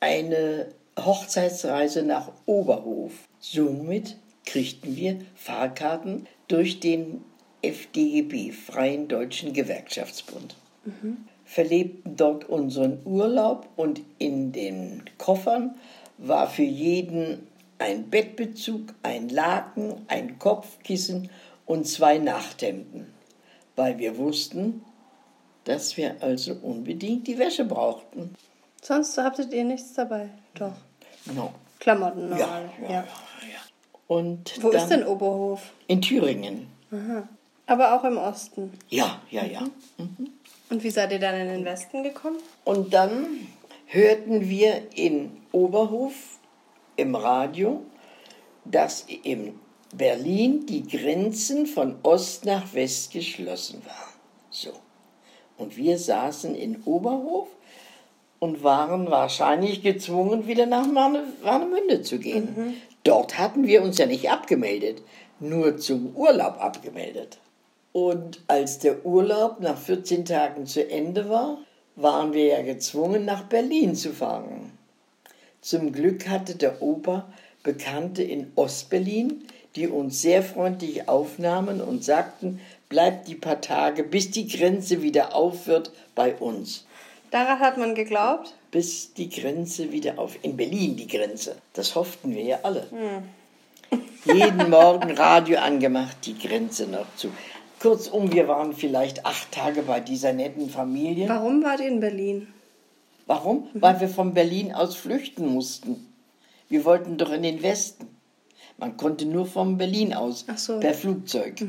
eine 0.00 0.66
Hochzeitsreise 0.98 2.02
nach 2.02 2.30
Oberhof. 2.44 3.12
Somit 3.38 4.16
kriegten 4.44 4.96
wir 4.96 5.16
Fahrkarten 5.34 6.26
durch 6.46 6.78
den 6.78 7.24
FDGB, 7.62 8.52
Freien 8.52 9.08
Deutschen 9.08 9.54
Gewerkschaftsbund 9.54 10.56
verlebten 11.50 12.14
dort 12.14 12.48
unseren 12.48 13.00
Urlaub 13.04 13.68
und 13.74 14.00
in 14.18 14.52
den 14.52 15.02
Koffern 15.18 15.74
war 16.16 16.48
für 16.48 16.62
jeden 16.62 17.48
ein 17.80 18.08
Bettbezug, 18.08 18.94
ein 19.02 19.28
Laken, 19.30 19.94
ein 20.06 20.38
Kopfkissen 20.38 21.28
und 21.66 21.88
zwei 21.88 22.18
Nachthemden, 22.18 23.12
weil 23.74 23.98
wir 23.98 24.16
wussten, 24.16 24.84
dass 25.64 25.96
wir 25.96 26.22
also 26.22 26.54
unbedingt 26.62 27.26
die 27.26 27.36
Wäsche 27.38 27.64
brauchten. 27.64 28.32
Sonst 28.80 29.18
habtet 29.18 29.52
ihr 29.52 29.64
nichts 29.64 29.94
dabei? 29.94 30.28
Doch. 30.54 30.74
No. 31.34 31.52
Klamotten 31.80 32.30
Ja, 32.30 32.60
normal. 32.60 32.70
ja, 32.82 32.90
ja. 32.90 33.04
Und 34.06 34.62
Wo 34.62 34.68
ist 34.70 34.86
denn 34.86 35.04
Oberhof? 35.04 35.72
In 35.88 36.00
Thüringen. 36.00 36.68
Aber 37.66 37.94
auch 37.94 38.04
im 38.04 38.18
Osten. 38.18 38.72
Ja, 38.88 39.20
ja, 39.30 39.44
ja. 39.44 39.62
Und 40.70 40.84
wie 40.84 40.90
seid 40.90 41.12
ihr 41.12 41.18
dann 41.18 41.34
in 41.34 41.48
den 41.48 41.64
Westen 41.64 42.02
gekommen? 42.02 42.38
Und 42.64 42.94
dann 42.94 43.26
hörten 43.86 44.48
wir 44.48 44.82
in 44.94 45.32
Oberhof 45.52 46.14
im 46.96 47.16
Radio, 47.16 47.82
dass 48.64 49.04
in 49.24 49.58
Berlin 49.92 50.66
die 50.66 50.86
Grenzen 50.86 51.66
von 51.66 51.96
Ost 52.04 52.44
nach 52.44 52.72
West 52.72 53.12
geschlossen 53.12 53.82
waren. 53.84 54.14
So. 54.50 54.70
Und 55.58 55.76
wir 55.76 55.98
saßen 55.98 56.54
in 56.54 56.82
Oberhof 56.84 57.48
und 58.38 58.62
waren 58.62 59.10
wahrscheinlich 59.10 59.82
gezwungen, 59.82 60.46
wieder 60.46 60.66
nach 60.66 60.86
Warne- 60.94 61.24
Warnemünde 61.42 62.02
zu 62.02 62.18
gehen. 62.18 62.80
Dort 63.02 63.38
hatten 63.38 63.66
wir 63.66 63.82
uns 63.82 63.98
ja 63.98 64.06
nicht 64.06 64.30
abgemeldet, 64.30 65.02
nur 65.40 65.76
zum 65.78 66.14
Urlaub 66.14 66.62
abgemeldet. 66.62 67.38
Und 67.92 68.40
als 68.46 68.78
der 68.78 69.04
Urlaub 69.04 69.60
nach 69.60 69.76
14 69.76 70.24
Tagen 70.24 70.66
zu 70.66 70.88
Ende 70.88 71.28
war, 71.28 71.58
waren 71.96 72.32
wir 72.32 72.46
ja 72.46 72.62
gezwungen, 72.62 73.24
nach 73.24 73.44
Berlin 73.44 73.94
zu 73.94 74.12
fahren. 74.12 74.72
Zum 75.60 75.92
Glück 75.92 76.28
hatte 76.28 76.54
der 76.54 76.80
Opa 76.82 77.26
Bekannte 77.62 78.22
in 78.22 78.52
Ostberlin, 78.54 79.44
die 79.76 79.86
uns 79.86 80.22
sehr 80.22 80.42
freundlich 80.42 81.08
aufnahmen 81.08 81.80
und 81.80 82.02
sagten, 82.02 82.60
bleibt 82.88 83.28
die 83.28 83.34
paar 83.34 83.60
Tage, 83.60 84.02
bis 84.02 84.30
die 84.30 84.48
Grenze 84.48 85.02
wieder 85.02 85.34
auf 85.34 85.66
wird 85.66 85.92
bei 86.14 86.34
uns. 86.34 86.86
Daran 87.30 87.60
hat 87.60 87.76
man 87.76 87.94
geglaubt. 87.94 88.54
Bis 88.70 89.14
die 89.14 89.28
Grenze 89.28 89.92
wieder 89.92 90.18
auf. 90.18 90.36
In 90.42 90.56
Berlin 90.56 90.96
die 90.96 91.06
Grenze. 91.06 91.56
Das 91.74 91.94
hofften 91.94 92.34
wir 92.34 92.42
ja 92.42 92.58
alle. 92.62 92.86
Jeden 94.24 94.70
Morgen 94.70 95.10
Radio 95.12 95.58
angemacht, 95.58 96.16
die 96.24 96.38
Grenze 96.38 96.86
noch 96.86 97.06
zu. 97.16 97.30
Kurzum, 97.80 98.30
wir 98.30 98.46
waren 98.46 98.74
vielleicht 98.74 99.24
acht 99.24 99.52
Tage 99.52 99.82
bei 99.82 100.00
dieser 100.00 100.34
netten 100.34 100.68
Familie. 100.68 101.28
Warum 101.28 101.62
wart 101.62 101.80
ihr 101.80 101.88
in 101.88 102.00
Berlin? 102.00 102.46
Warum? 103.26 103.68
Weil 103.72 104.00
wir 104.00 104.08
von 104.08 104.34
Berlin 104.34 104.72
aus 104.72 104.96
flüchten 104.96 105.46
mussten. 105.46 106.06
Wir 106.68 106.84
wollten 106.84 107.16
doch 107.16 107.32
in 107.32 107.42
den 107.42 107.62
Westen. 107.62 108.06
Man 108.76 108.96
konnte 108.96 109.24
nur 109.24 109.46
von 109.46 109.78
Berlin 109.78 110.12
aus 110.12 110.44
Ach 110.48 110.58
so. 110.58 110.78
per 110.78 110.92
Flugzeug. 110.92 111.64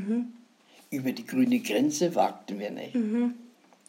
Über 0.90 1.12
die 1.14 1.26
grüne 1.26 1.60
Grenze 1.60 2.14
wagten 2.14 2.60
wir 2.60 2.72
nicht. 2.72 2.96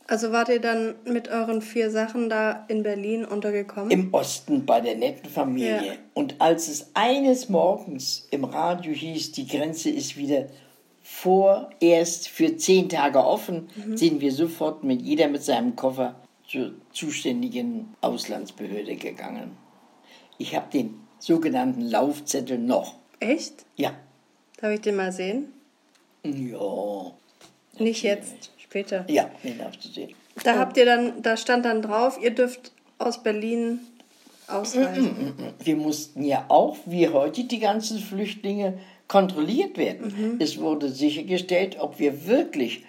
Also 0.06 0.30
wart 0.30 0.48
ihr 0.48 0.60
dann 0.60 0.94
mit 1.04 1.28
euren 1.28 1.60
vier 1.60 1.90
Sachen 1.90 2.28
da 2.28 2.64
in 2.68 2.84
Berlin 2.84 3.24
untergekommen? 3.24 3.90
Im 3.90 4.14
Osten 4.14 4.64
bei 4.64 4.80
der 4.80 4.96
netten 4.96 5.28
Familie. 5.28 5.86
Ja. 5.86 5.92
Und 6.14 6.40
als 6.40 6.68
es 6.68 6.90
eines 6.94 7.48
Morgens 7.48 8.28
im 8.30 8.44
Radio 8.44 8.92
hieß, 8.92 9.32
die 9.32 9.46
Grenze 9.46 9.90
ist 9.90 10.16
wieder 10.16 10.46
vorerst 11.12 12.28
für 12.28 12.56
zehn 12.56 12.88
Tage 12.88 13.24
offen, 13.24 13.68
sind 13.94 14.20
wir 14.20 14.32
sofort 14.32 14.82
mit 14.82 15.02
jeder 15.02 15.28
mit 15.28 15.44
seinem 15.44 15.76
Koffer 15.76 16.16
zur 16.48 16.72
zuständigen 16.92 17.94
Auslandsbehörde 18.00 18.96
gegangen. 18.96 19.56
Ich 20.38 20.56
habe 20.56 20.70
den 20.72 21.00
sogenannten 21.18 21.82
Laufzettel 21.82 22.58
noch. 22.58 22.96
Echt? 23.20 23.66
Ja. 23.76 23.92
Darf 24.56 24.72
ich 24.72 24.80
den 24.80 24.96
mal 24.96 25.12
sehen? 25.12 25.52
Ja. 26.24 27.12
Nicht 27.78 28.02
jetzt, 28.02 28.50
später. 28.56 29.04
Ja, 29.08 29.30
den 29.44 29.58
darfst 29.58 29.84
du 29.84 29.88
sehen. 29.88 30.14
Da 30.42 30.58
habt 30.58 30.76
ihr 30.78 30.86
dann, 30.86 31.22
da 31.22 31.36
stand 31.36 31.66
dann 31.66 31.82
drauf, 31.82 32.18
ihr 32.20 32.34
dürft 32.34 32.72
aus 32.98 33.22
Berlin 33.22 33.80
ausreisen. 34.48 35.34
Wir 35.62 35.76
mussten 35.76 36.24
ja 36.24 36.46
auch, 36.48 36.78
wie 36.86 37.08
heute, 37.08 37.44
die 37.44 37.60
ganzen 37.60 37.98
Flüchtlinge 37.98 38.78
kontrolliert 39.12 39.76
werden. 39.76 40.40
Es 40.40 40.58
wurde 40.58 40.88
sichergestellt, 40.88 41.76
ob 41.78 41.98
wir 41.98 42.26
wirklich 42.26 42.82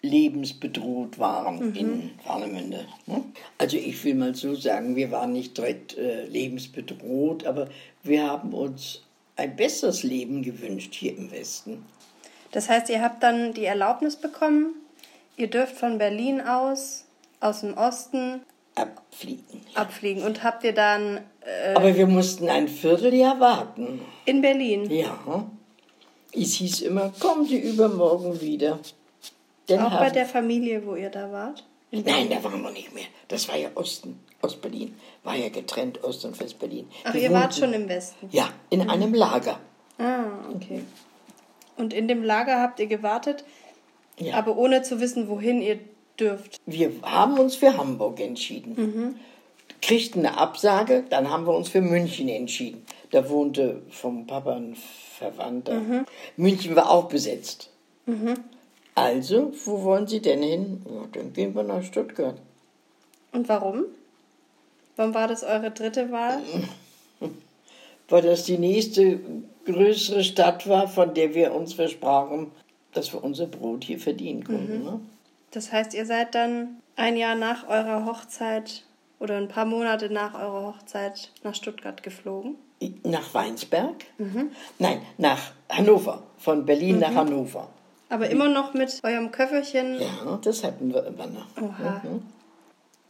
lebensbedroht 0.00 1.20
waren 1.20 1.76
in 1.76 2.10
Warnemünde. 2.26 2.84
ne? 3.06 3.22
Also 3.58 3.76
ich 3.76 4.02
will 4.02 4.16
mal 4.16 4.34
so 4.34 4.56
sagen, 4.56 4.96
wir 4.96 5.12
waren 5.12 5.32
nicht 5.32 5.56
direkt 5.56 5.96
äh, 5.96 6.24
lebensbedroht, 6.26 7.46
aber 7.46 7.68
wir 8.02 8.28
haben 8.28 8.52
uns 8.52 9.02
ein 9.36 9.54
besseres 9.54 10.02
Leben 10.02 10.42
gewünscht 10.42 10.94
hier 10.94 11.16
im 11.16 11.30
Westen. 11.30 11.86
Das 12.50 12.68
heißt, 12.68 12.88
ihr 12.88 13.00
habt 13.00 13.22
dann 13.22 13.54
die 13.54 13.64
Erlaubnis 13.64 14.16
bekommen, 14.16 14.74
ihr 15.36 15.46
dürft 15.48 15.76
von 15.76 15.96
Berlin 15.96 16.40
aus 16.40 17.04
aus 17.38 17.60
dem 17.60 17.74
Osten 17.74 18.40
abfliegen. 18.74 19.60
abfliegen. 19.74 20.24
Und 20.24 20.42
habt 20.42 20.64
ihr 20.64 20.74
dann 20.74 21.20
äh, 21.46 21.74
Aber 21.74 21.96
wir 21.96 22.06
mussten 22.06 22.48
ein 22.48 22.68
Vierteljahr 22.68 23.38
warten. 23.40 24.00
in 24.24 24.40
Berlin, 24.42 24.90
Ja. 24.90 25.46
Es 26.34 26.54
hieß 26.54 26.80
immer, 26.82 27.12
kommen 27.20 27.44
Sie 27.46 27.58
übermorgen 27.58 28.40
wieder. 28.40 28.78
Denn 29.68 29.80
auch 29.80 29.98
bei 29.98 30.08
der 30.10 30.24
Familie, 30.24 30.84
wo 30.86 30.94
ihr 30.94 31.10
da 31.10 31.30
wart? 31.30 31.62
Nein, 31.90 32.30
da 32.30 32.42
waren 32.42 32.62
wir 32.62 32.70
nicht 32.70 32.94
mehr. 32.94 33.04
Das 33.28 33.48
war 33.50 33.56
ja 33.56 33.68
Osten, 33.74 34.18
Ostberlin. 34.40 34.94
War 35.24 35.36
ja 35.36 35.50
getrennt, 35.50 36.02
Ost- 36.02 36.24
und 36.24 36.40
Westberlin. 36.40 36.88
Ach, 37.04 37.14
ihr 37.14 37.30
wart 37.32 37.54
schon 37.54 37.74
im 37.74 37.86
Westen. 37.86 38.30
Ja, 38.32 38.48
in 38.70 38.88
einem 38.88 39.12
Lager. 39.12 39.60
Ah, 39.98 40.24
okay. 40.54 40.82
Und 41.76 41.92
in 41.92 42.08
dem 42.08 42.22
Lager 42.24 42.60
habt 42.62 42.80
ihr 42.80 42.86
gewartet, 42.86 43.44
Ja. 44.18 44.34
aber 44.36 44.56
ohne 44.56 44.80
zu 44.82 45.00
wissen, 45.00 45.28
wohin 45.28 45.60
ihr 45.60 45.80
dürft. 46.18 46.56
Wir 46.64 46.92
haben 47.02 47.38
uns 47.38 47.56
für 47.56 47.76
Hamburg 47.76 48.20
entschieden. 48.20 49.18
Kriegten 49.82 50.24
eine 50.24 50.38
Absage, 50.38 51.04
dann 51.10 51.28
haben 51.28 51.46
wir 51.46 51.54
uns 51.54 51.68
für 51.68 51.80
München 51.82 52.28
entschieden. 52.28 52.86
Da 53.10 53.28
wohnte 53.28 53.82
vom 53.90 54.26
Papa 54.26 54.54
ein 54.54 54.76
Verwandter. 55.18 55.82
München 56.36 56.74
war 56.76 56.88
auch 56.88 57.08
besetzt. 57.08 57.68
Also, 58.94 59.52
wo 59.64 59.82
wollen 59.82 60.06
Sie 60.06 60.20
denn 60.20 60.42
hin? 60.42 60.82
Ja, 60.88 61.06
dann 61.12 61.32
gehen 61.32 61.54
wir 61.54 61.62
nach 61.62 61.82
Stuttgart. 61.82 62.36
Und 63.32 63.48
warum? 63.48 63.84
Warum 64.96 65.14
war 65.14 65.28
das 65.28 65.42
eure 65.42 65.70
dritte 65.70 66.10
Wahl? 66.10 66.40
Weil 68.08 68.22
das 68.22 68.44
die 68.44 68.58
nächste 68.58 69.20
größere 69.64 70.22
Stadt 70.22 70.68
war, 70.68 70.88
von 70.88 71.14
der 71.14 71.34
wir 71.34 71.54
uns 71.54 71.72
versprachen, 71.72 72.50
dass 72.92 73.12
wir 73.12 73.24
unser 73.24 73.46
Brot 73.46 73.84
hier 73.84 73.98
verdienen 73.98 74.44
konnten. 74.44 74.84
Ne? 74.84 75.00
Das 75.50 75.72
heißt, 75.72 75.94
ihr 75.94 76.04
seid 76.04 76.34
dann 76.34 76.80
ein 76.96 77.16
Jahr 77.16 77.34
nach 77.34 77.68
eurer 77.68 78.04
Hochzeit 78.04 78.84
oder 79.22 79.36
ein 79.36 79.46
paar 79.46 79.64
Monate 79.64 80.12
nach 80.12 80.34
eurer 80.34 80.66
Hochzeit 80.66 81.30
nach 81.44 81.54
Stuttgart 81.54 82.02
geflogen. 82.02 82.56
Nach 83.04 83.32
Weinsberg? 83.32 83.94
Nein, 84.80 85.00
nach 85.16 85.52
Hannover. 85.70 86.24
Von 86.38 86.66
Berlin 86.66 86.98
nach 86.98 87.14
Hannover. 87.14 87.68
Aber 88.08 88.28
immer 88.28 88.48
noch 88.48 88.74
mit 88.74 88.98
eurem 89.04 89.30
Köfferchen. 89.30 90.00
Ja, 90.00 90.38
das 90.42 90.64
hatten 90.64 90.92
wir 90.92 91.06
immer 91.06 91.28
noch. 91.28 91.46
Oha. 91.56 92.02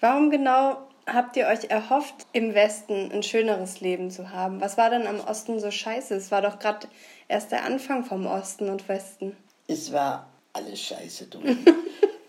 Warum 0.01 0.31
genau 0.31 0.77
habt 1.07 1.37
ihr 1.39 1.47
euch 1.47 1.71
erhofft, 1.71 2.27
im 2.33 2.55
Westen 2.55 3.11
ein 3.11 3.23
schöneres 3.23 3.81
Leben 3.81 4.11
zu 4.11 4.31
haben? 4.31 4.61
Was 4.61 4.77
war 4.77 4.91
denn 4.91 5.07
am 5.07 5.19
Osten 5.21 5.61
so 5.61 5.71
scheiße? 5.71 6.15
Es 6.15 6.31
war 6.31 6.43
doch 6.43 6.59
gerade 6.59 6.87
erst 7.27 7.53
der 7.53 7.65
Anfang 7.65 8.05
vom 8.05 8.27
Osten 8.27 8.69
und 8.69 8.87
Westen. 8.89 9.35
Es 9.67 9.93
war 9.93 10.27
alles 10.53 10.81
scheiße 10.83 11.29
drin. 11.29 11.65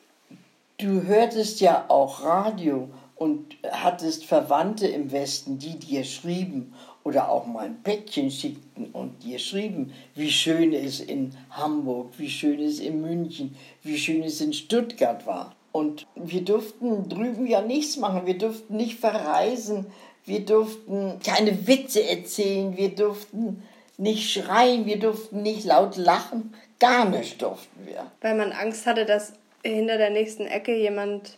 du 0.77 1.03
hörtest 1.03 1.59
ja 1.59 1.85
auch 1.89 2.23
Radio 2.23 2.89
und 3.23 3.55
hattest 3.71 4.25
Verwandte 4.25 4.85
im 4.85 5.13
Westen, 5.13 5.57
die 5.57 5.79
dir 5.79 6.03
schrieben 6.03 6.73
oder 7.05 7.29
auch 7.29 7.45
mal 7.45 7.67
ein 7.67 7.81
Päckchen 7.81 8.29
schickten 8.29 8.87
und 8.91 9.23
dir 9.23 9.39
schrieben, 9.39 9.93
wie 10.13 10.29
schön 10.29 10.73
es 10.73 10.99
in 10.99 11.31
Hamburg, 11.49 12.09
wie 12.17 12.29
schön 12.29 12.59
es 12.59 12.81
in 12.81 12.99
München, 12.99 13.55
wie 13.81 13.97
schön 13.97 14.23
es 14.23 14.41
in 14.41 14.51
Stuttgart 14.51 15.25
war. 15.25 15.55
Und 15.71 16.05
wir 16.15 16.41
durften 16.41 17.07
drüben 17.07 17.47
ja 17.47 17.61
nichts 17.61 17.95
machen, 17.95 18.25
wir 18.25 18.37
durften 18.37 18.75
nicht 18.75 18.99
verreisen, 18.99 19.85
wir 20.25 20.41
durften 20.41 21.21
keine 21.25 21.65
Witze 21.65 22.05
erzählen, 22.05 22.75
wir 22.75 22.89
durften 22.89 23.63
nicht 23.97 24.33
schreien, 24.33 24.85
wir 24.85 24.99
durften 24.99 25.43
nicht 25.43 25.63
laut 25.63 25.95
lachen, 25.95 26.53
gar 26.77 27.05
nicht 27.05 27.41
durften 27.41 27.87
wir. 27.87 28.05
Weil 28.19 28.35
man 28.35 28.51
Angst 28.51 28.85
hatte, 28.85 29.05
dass 29.05 29.31
hinter 29.63 29.97
der 29.97 30.09
nächsten 30.09 30.45
Ecke 30.45 30.75
jemand 30.75 31.37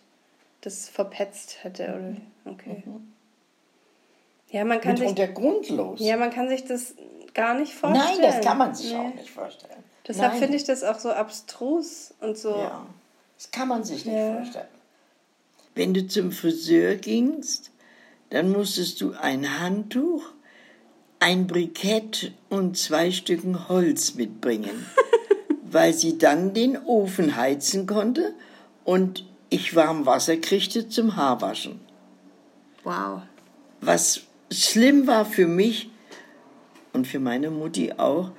das 0.65 0.89
verpetzt 0.89 1.63
hätte. 1.63 1.84
Oder? 2.45 2.51
Okay. 2.54 2.84
Ja, 4.49 4.63
man 4.65 4.80
kann 4.82 4.95
sich, 4.97 5.08
Mitunter 5.10 5.32
grundlos. 5.34 5.99
ja, 6.01 6.17
man 6.17 6.30
kann 6.32 6.49
sich 6.49 6.65
das 6.65 6.93
gar 7.34 7.54
nicht 7.56 7.73
vorstellen. 7.73 8.06
Nein, 8.21 8.21
das 8.21 8.45
kann 8.45 8.58
man 8.58 8.73
sich 8.75 8.91
Nee. 8.91 8.97
auch 8.97 9.13
nicht 9.15 9.30
vorstellen. 9.30 9.84
Deshalb 10.08 10.36
finde 10.36 10.56
ich 10.56 10.63
das 10.63 10.84
auch 10.84 10.99
so 10.99 11.10
abstrus 11.10 12.13
und 12.21 12.38
so. 12.38 12.51
Ja, 12.51 12.86
das 13.38 13.51
kann 13.51 13.67
man 13.67 13.84
sich 13.84 14.06
nicht 14.06 14.15
Ja. 14.15 14.36
vorstellen. 14.36 14.67
Wenn 15.73 15.93
du 15.93 16.08
zum 16.08 16.32
Friseur 16.32 16.95
gingst, 16.95 17.71
dann 18.30 18.51
musstest 18.51 19.01
du 19.01 19.13
ein 19.13 19.60
Handtuch, 19.60 20.23
ein 21.19 21.47
Brikett 21.47 22.32
und 22.49 22.78
zwei 22.78 23.12
Stücken 23.12 23.67
Holz 23.67 24.13
mitbringen, 24.13 24.86
weil 25.63 25.93
sie 25.93 26.17
dann 26.17 26.54
den 26.54 26.78
Ofen 26.86 27.36
heizen 27.36 27.88
konnte 27.88 28.34
und 28.86 29.25
ich 29.56 29.74
warm 29.74 30.06
Wasser 30.06 30.36
kriegte 30.36 30.89
zum 30.89 31.15
Haarwaschen. 31.15 31.80
Wow. 32.84 33.22
Was 33.80 34.24
schlimm 34.52 35.08
war 35.08 35.24
für 35.24 35.48
mich 35.48 35.89
und 36.91 37.08
für 37.08 37.20
meine 37.20 37.50
Mutti 37.52 37.94
auch, 37.94 38.32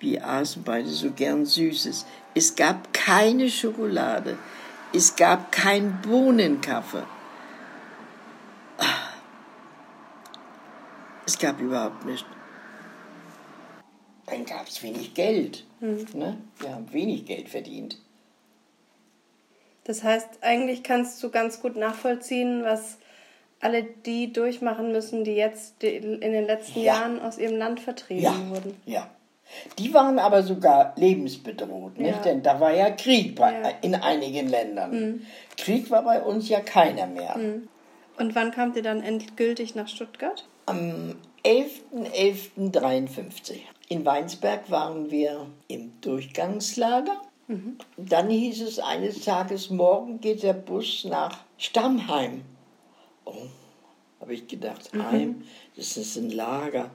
wir 0.00 0.26
aßen 0.26 0.62
beide 0.64 0.88
so 0.88 1.10
gern 1.10 1.44
Süßes. 1.44 2.06
Es 2.34 2.56
gab 2.56 2.94
keine 2.94 3.50
Schokolade. 3.50 4.38
Es 4.94 5.14
gab 5.14 5.52
kein 5.52 6.00
Bohnenkaffee. 6.00 7.04
Ah. 8.78 9.12
Es 11.26 11.38
gab 11.38 11.60
überhaupt 11.60 12.04
nichts. 12.06 12.26
Dann 14.24 14.46
gab 14.46 14.66
es 14.66 14.82
wenig 14.82 15.12
Geld. 15.12 15.66
Ne? 15.80 16.38
Wir 16.58 16.74
haben 16.74 16.90
wenig 16.92 17.26
Geld 17.26 17.50
verdient. 17.50 17.98
Das 19.84 20.02
heißt, 20.04 20.28
eigentlich 20.42 20.82
kannst 20.82 21.22
du 21.22 21.30
ganz 21.30 21.60
gut 21.60 21.76
nachvollziehen, 21.76 22.62
was 22.64 22.98
alle 23.60 23.82
die 23.82 24.32
durchmachen 24.32 24.92
müssen, 24.92 25.24
die 25.24 25.34
jetzt 25.34 25.82
in 25.84 26.20
den 26.20 26.46
letzten 26.46 26.80
Ja. 26.80 26.94
Jahren 27.00 27.20
aus 27.20 27.38
ihrem 27.38 27.56
Land 27.56 27.80
vertrieben 27.80 28.22
Ja, 28.22 28.34
wurden. 28.50 28.80
ja. 28.86 29.08
Die 29.78 29.92
waren 29.92 30.18
aber 30.18 30.42
sogar 30.42 30.94
lebensbedroht, 30.96 31.98
nicht? 31.98 32.16
Ja. 32.16 32.22
Denn 32.22 32.42
da 32.42 32.58
war 32.58 32.72
ja 32.72 32.90
Krieg 32.90 33.36
bei, 33.36 33.74
in 33.82 33.94
einigen 33.94 34.48
Ländern. 34.48 35.26
Krieg 35.58 35.90
war 35.90 36.02
bei 36.04 36.22
uns 36.22 36.48
ja 36.48 36.60
keiner 36.60 37.06
mehr. 37.06 37.36
Und 38.18 38.34
wann 38.34 38.50
kamt 38.52 38.76
ihr 38.76 38.82
dann 38.82 39.02
endgültig 39.02 39.74
nach 39.74 39.88
Stuttgart? 39.88 40.46
Am 40.66 41.16
11.11.53. 41.44 43.56
In 43.88 44.04
Weinsberg 44.06 44.70
waren 44.70 45.10
wir 45.10 45.46
im 45.68 45.92
Durchgangslager. 46.00 47.20
Dann 47.96 48.30
hieß 48.30 48.62
es 48.62 48.78
eines 48.78 49.24
Tages, 49.24 49.70
morgen 49.70 50.20
geht 50.20 50.42
der 50.42 50.54
Bus 50.54 51.04
nach 51.04 51.38
Stammheim. 51.58 52.42
Oh, 53.24 53.32
habe 54.20 54.34
ich 54.34 54.46
gedacht, 54.46 54.90
Heim, 54.94 55.42
das 55.76 55.96
ist 55.96 56.16
ein 56.16 56.30
Lager. 56.30 56.90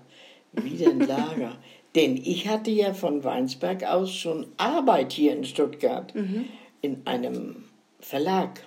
Wieder 0.53 0.89
ein 0.89 0.99
Lager. 1.07 1.57
Denn 1.95 2.17
ich 2.17 2.47
hatte 2.47 2.71
ja 2.71 2.93
von 2.93 3.23
Weinsberg 3.23 3.83
aus 3.83 4.13
schon 4.13 4.47
Arbeit 4.57 5.13
hier 5.13 5.33
in 5.33 5.43
Stuttgart 5.45 6.13
in 6.81 7.01
einem 7.05 7.63
Verlag 7.99 8.61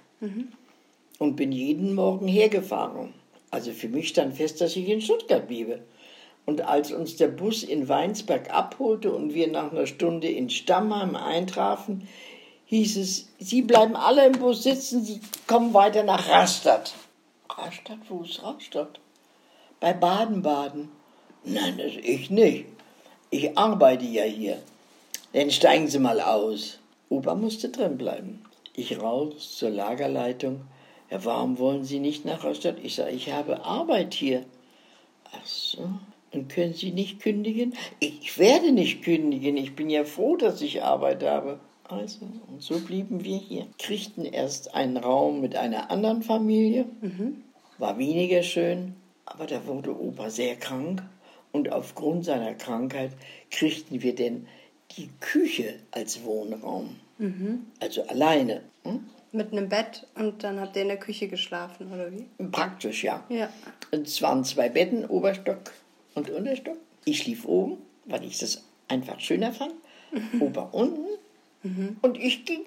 und 1.18 1.36
bin 1.36 1.52
jeden 1.52 1.94
Morgen 1.94 2.26
hergefahren. 2.28 3.14
Also 3.50 3.72
für 3.72 3.88
mich 3.88 4.08
stand 4.08 4.34
fest, 4.34 4.60
dass 4.60 4.76
ich 4.76 4.88
in 4.88 5.00
Stuttgart 5.00 5.46
bliebe. 5.46 5.82
Und 6.46 6.62
als 6.62 6.90
uns 6.92 7.16
der 7.16 7.28
Bus 7.28 7.62
in 7.62 7.88
Weinsberg 7.88 8.52
abholte 8.52 9.12
und 9.12 9.34
wir 9.34 9.48
nach 9.48 9.70
einer 9.70 9.86
Stunde 9.86 10.28
in 10.28 10.50
Stammheim 10.50 11.14
eintrafen, 11.14 12.08
hieß 12.66 12.96
es, 12.96 13.28
Sie 13.38 13.62
bleiben 13.62 13.96
alle 13.96 14.26
im 14.26 14.32
Bus 14.32 14.62
sitzen, 14.62 15.04
Sie 15.04 15.20
kommen 15.46 15.74
weiter 15.74 16.02
nach 16.02 16.28
Rastatt. 16.28 16.94
Rastatt? 17.48 17.98
Wo 18.08 18.22
ist 18.22 18.42
Rastatt? 18.42 19.00
Bei 19.80 19.92
Baden-Baden. 19.92 20.88
Nein, 21.44 21.78
das 21.78 21.92
ich 22.02 22.30
nicht. 22.30 22.66
Ich 23.30 23.56
arbeite 23.56 24.04
ja 24.04 24.24
hier. 24.24 24.58
Dann 25.32 25.50
steigen 25.50 25.88
Sie 25.88 25.98
mal 25.98 26.20
aus. 26.20 26.78
Opa 27.08 27.34
musste 27.34 27.68
drin 27.68 27.96
bleiben. 27.96 28.42
Ich 28.74 29.00
raus 29.00 29.56
zur 29.56 29.70
Lagerleitung. 29.70 30.62
Ja, 31.10 31.24
warum 31.24 31.58
wollen 31.58 31.84
Sie 31.84 31.98
nicht 31.98 32.24
nach 32.24 32.44
Rastatt? 32.44 32.76
Ich 32.82 32.94
sage, 32.94 33.10
ich 33.10 33.32
habe 33.32 33.64
Arbeit 33.64 34.14
hier. 34.14 34.44
Ach 35.32 35.46
so. 35.46 35.88
Und 36.32 36.48
können 36.48 36.74
Sie 36.74 36.92
nicht 36.92 37.20
kündigen? 37.20 37.74
Ich 37.98 38.38
werde 38.38 38.72
nicht 38.72 39.02
kündigen. 39.02 39.56
Ich 39.56 39.74
bin 39.74 39.90
ja 39.90 40.04
froh, 40.04 40.36
dass 40.36 40.62
ich 40.62 40.82
Arbeit 40.82 41.24
habe. 41.24 41.58
Also, 41.88 42.20
und 42.46 42.62
so 42.62 42.78
blieben 42.78 43.24
wir 43.24 43.36
hier. 43.36 43.66
Kriegten 43.78 44.24
erst 44.24 44.74
einen 44.74 44.96
Raum 44.96 45.40
mit 45.40 45.56
einer 45.56 45.90
anderen 45.90 46.22
Familie. 46.22 46.86
War 47.78 47.98
weniger 47.98 48.44
schön, 48.44 48.94
aber 49.24 49.46
da 49.46 49.66
wurde 49.66 49.98
Opa 49.98 50.30
sehr 50.30 50.54
krank. 50.56 51.02
Und 51.52 51.72
aufgrund 51.72 52.24
seiner 52.24 52.54
Krankheit 52.54 53.10
kriegten 53.50 54.02
wir 54.02 54.14
denn 54.14 54.46
die 54.96 55.08
Küche 55.18 55.80
als 55.90 56.22
Wohnraum. 56.24 56.94
Also 57.80 58.02
alleine. 58.04 58.62
Hm? 58.84 59.00
Mit 59.32 59.52
einem 59.52 59.68
Bett 59.68 60.06
und 60.14 60.42
dann 60.44 60.60
habt 60.60 60.76
ihr 60.76 60.82
in 60.82 60.88
der 60.88 60.96
Küche 60.96 61.28
geschlafen, 61.28 61.92
oder 61.92 62.10
wie? 62.12 62.26
Praktisch, 62.50 63.04
ja. 63.04 63.24
Ja. 63.28 63.48
Es 63.90 64.22
waren 64.22 64.44
zwei 64.44 64.68
Betten, 64.68 65.04
Oberstock 65.04 65.72
und 66.14 66.30
Unterstock. 66.30 66.76
Ich 67.04 67.18
schlief 67.18 67.44
oben, 67.44 67.78
weil 68.04 68.24
ich 68.24 68.38
das 68.38 68.64
einfach 68.88 69.20
schöner 69.20 69.52
fand. 69.52 69.74
Opa 70.40 70.68
unten. 70.72 71.06
Und 72.02 72.18
ich 72.18 72.44
ging 72.44 72.62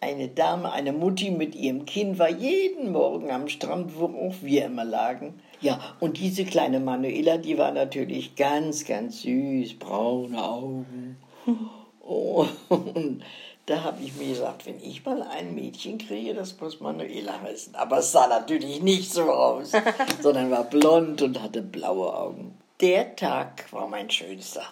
Eine 0.00 0.28
Dame, 0.28 0.72
eine 0.72 0.92
Mutti 0.92 1.30
mit 1.30 1.54
ihrem 1.54 1.84
Kind 1.86 2.18
war 2.18 2.28
jeden 2.28 2.90
Morgen 2.90 3.30
am 3.30 3.48
Strand, 3.48 3.96
wo 3.96 4.06
auch 4.06 4.34
wir 4.42 4.64
immer 4.66 4.84
lagen. 4.84 5.40
Ja, 5.60 5.78
und 6.00 6.18
diese 6.18 6.44
kleine 6.44 6.80
Manuela, 6.80 7.38
die 7.38 7.56
war 7.56 7.70
natürlich 7.70 8.34
ganz, 8.34 8.84
ganz 8.84 9.22
süß, 9.22 9.78
braune 9.78 10.42
Augen. 10.42 11.16
Oh, 12.04 12.44
und 12.68 13.22
da 13.66 13.84
habe 13.84 14.02
ich 14.02 14.14
mir 14.16 14.28
gesagt, 14.28 14.66
wenn 14.66 14.80
ich 14.82 15.04
mal 15.04 15.22
ein 15.22 15.54
Mädchen 15.54 15.98
kriege, 15.98 16.34
das 16.34 16.58
muss 16.60 16.80
Manuela 16.80 17.40
heißen. 17.42 17.74
Aber 17.76 17.98
es 17.98 18.10
sah 18.10 18.26
natürlich 18.26 18.82
nicht 18.82 19.12
so 19.12 19.30
aus, 19.30 19.72
sondern 20.20 20.50
war 20.50 20.64
blond 20.64 21.22
und 21.22 21.40
hatte 21.40 21.62
blaue 21.62 22.14
Augen. 22.14 22.58
Der 22.80 23.14
Tag 23.14 23.72
war 23.72 23.86
mein 23.86 24.10
schönster, 24.10 24.64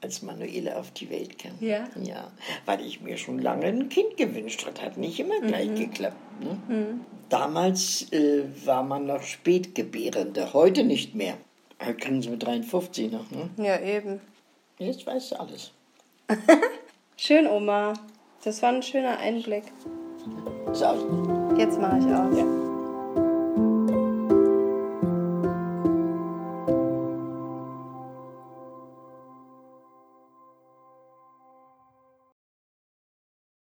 als 0.00 0.22
Manuela 0.22 0.76
auf 0.76 0.90
die 0.90 1.08
Welt 1.10 1.38
kam. 1.38 1.52
Ja? 1.60 1.84
Ja, 2.02 2.32
weil 2.66 2.84
ich 2.84 3.00
mir 3.00 3.16
schon 3.16 3.38
lange 3.38 3.66
ein 3.66 3.88
Kind 3.88 4.16
gewünscht 4.16 4.66
hatte. 4.66 4.82
Hat 4.82 4.96
nicht 4.96 5.20
immer 5.20 5.40
gleich 5.40 5.72
geklappt. 5.74 6.16
Ne? 6.40 6.98
Damals 7.28 8.12
äh, 8.12 8.42
war 8.64 8.82
man 8.82 9.06
noch 9.06 9.22
Spätgebärende, 9.22 10.52
heute 10.52 10.82
nicht 10.82 11.14
mehr. 11.14 11.34
Heute 11.80 11.94
kriegen 11.94 12.22
sie 12.22 12.30
mit 12.30 12.42
53 12.42 13.12
noch. 13.12 13.30
Ne? 13.30 13.50
Ja, 13.56 13.80
eben. 13.80 14.20
Jetzt 14.78 15.06
weißt 15.06 15.32
du 15.32 15.40
alles. 15.40 15.70
Schön, 17.16 17.46
Oma. 17.46 17.94
Das 18.44 18.60
war 18.62 18.70
ein 18.70 18.82
schöner 18.82 19.18
Einblick. 19.18 19.64
So. 20.72 21.54
Jetzt 21.56 21.80
mache 21.80 21.98
ich 21.98 22.06
aus. 22.06 22.61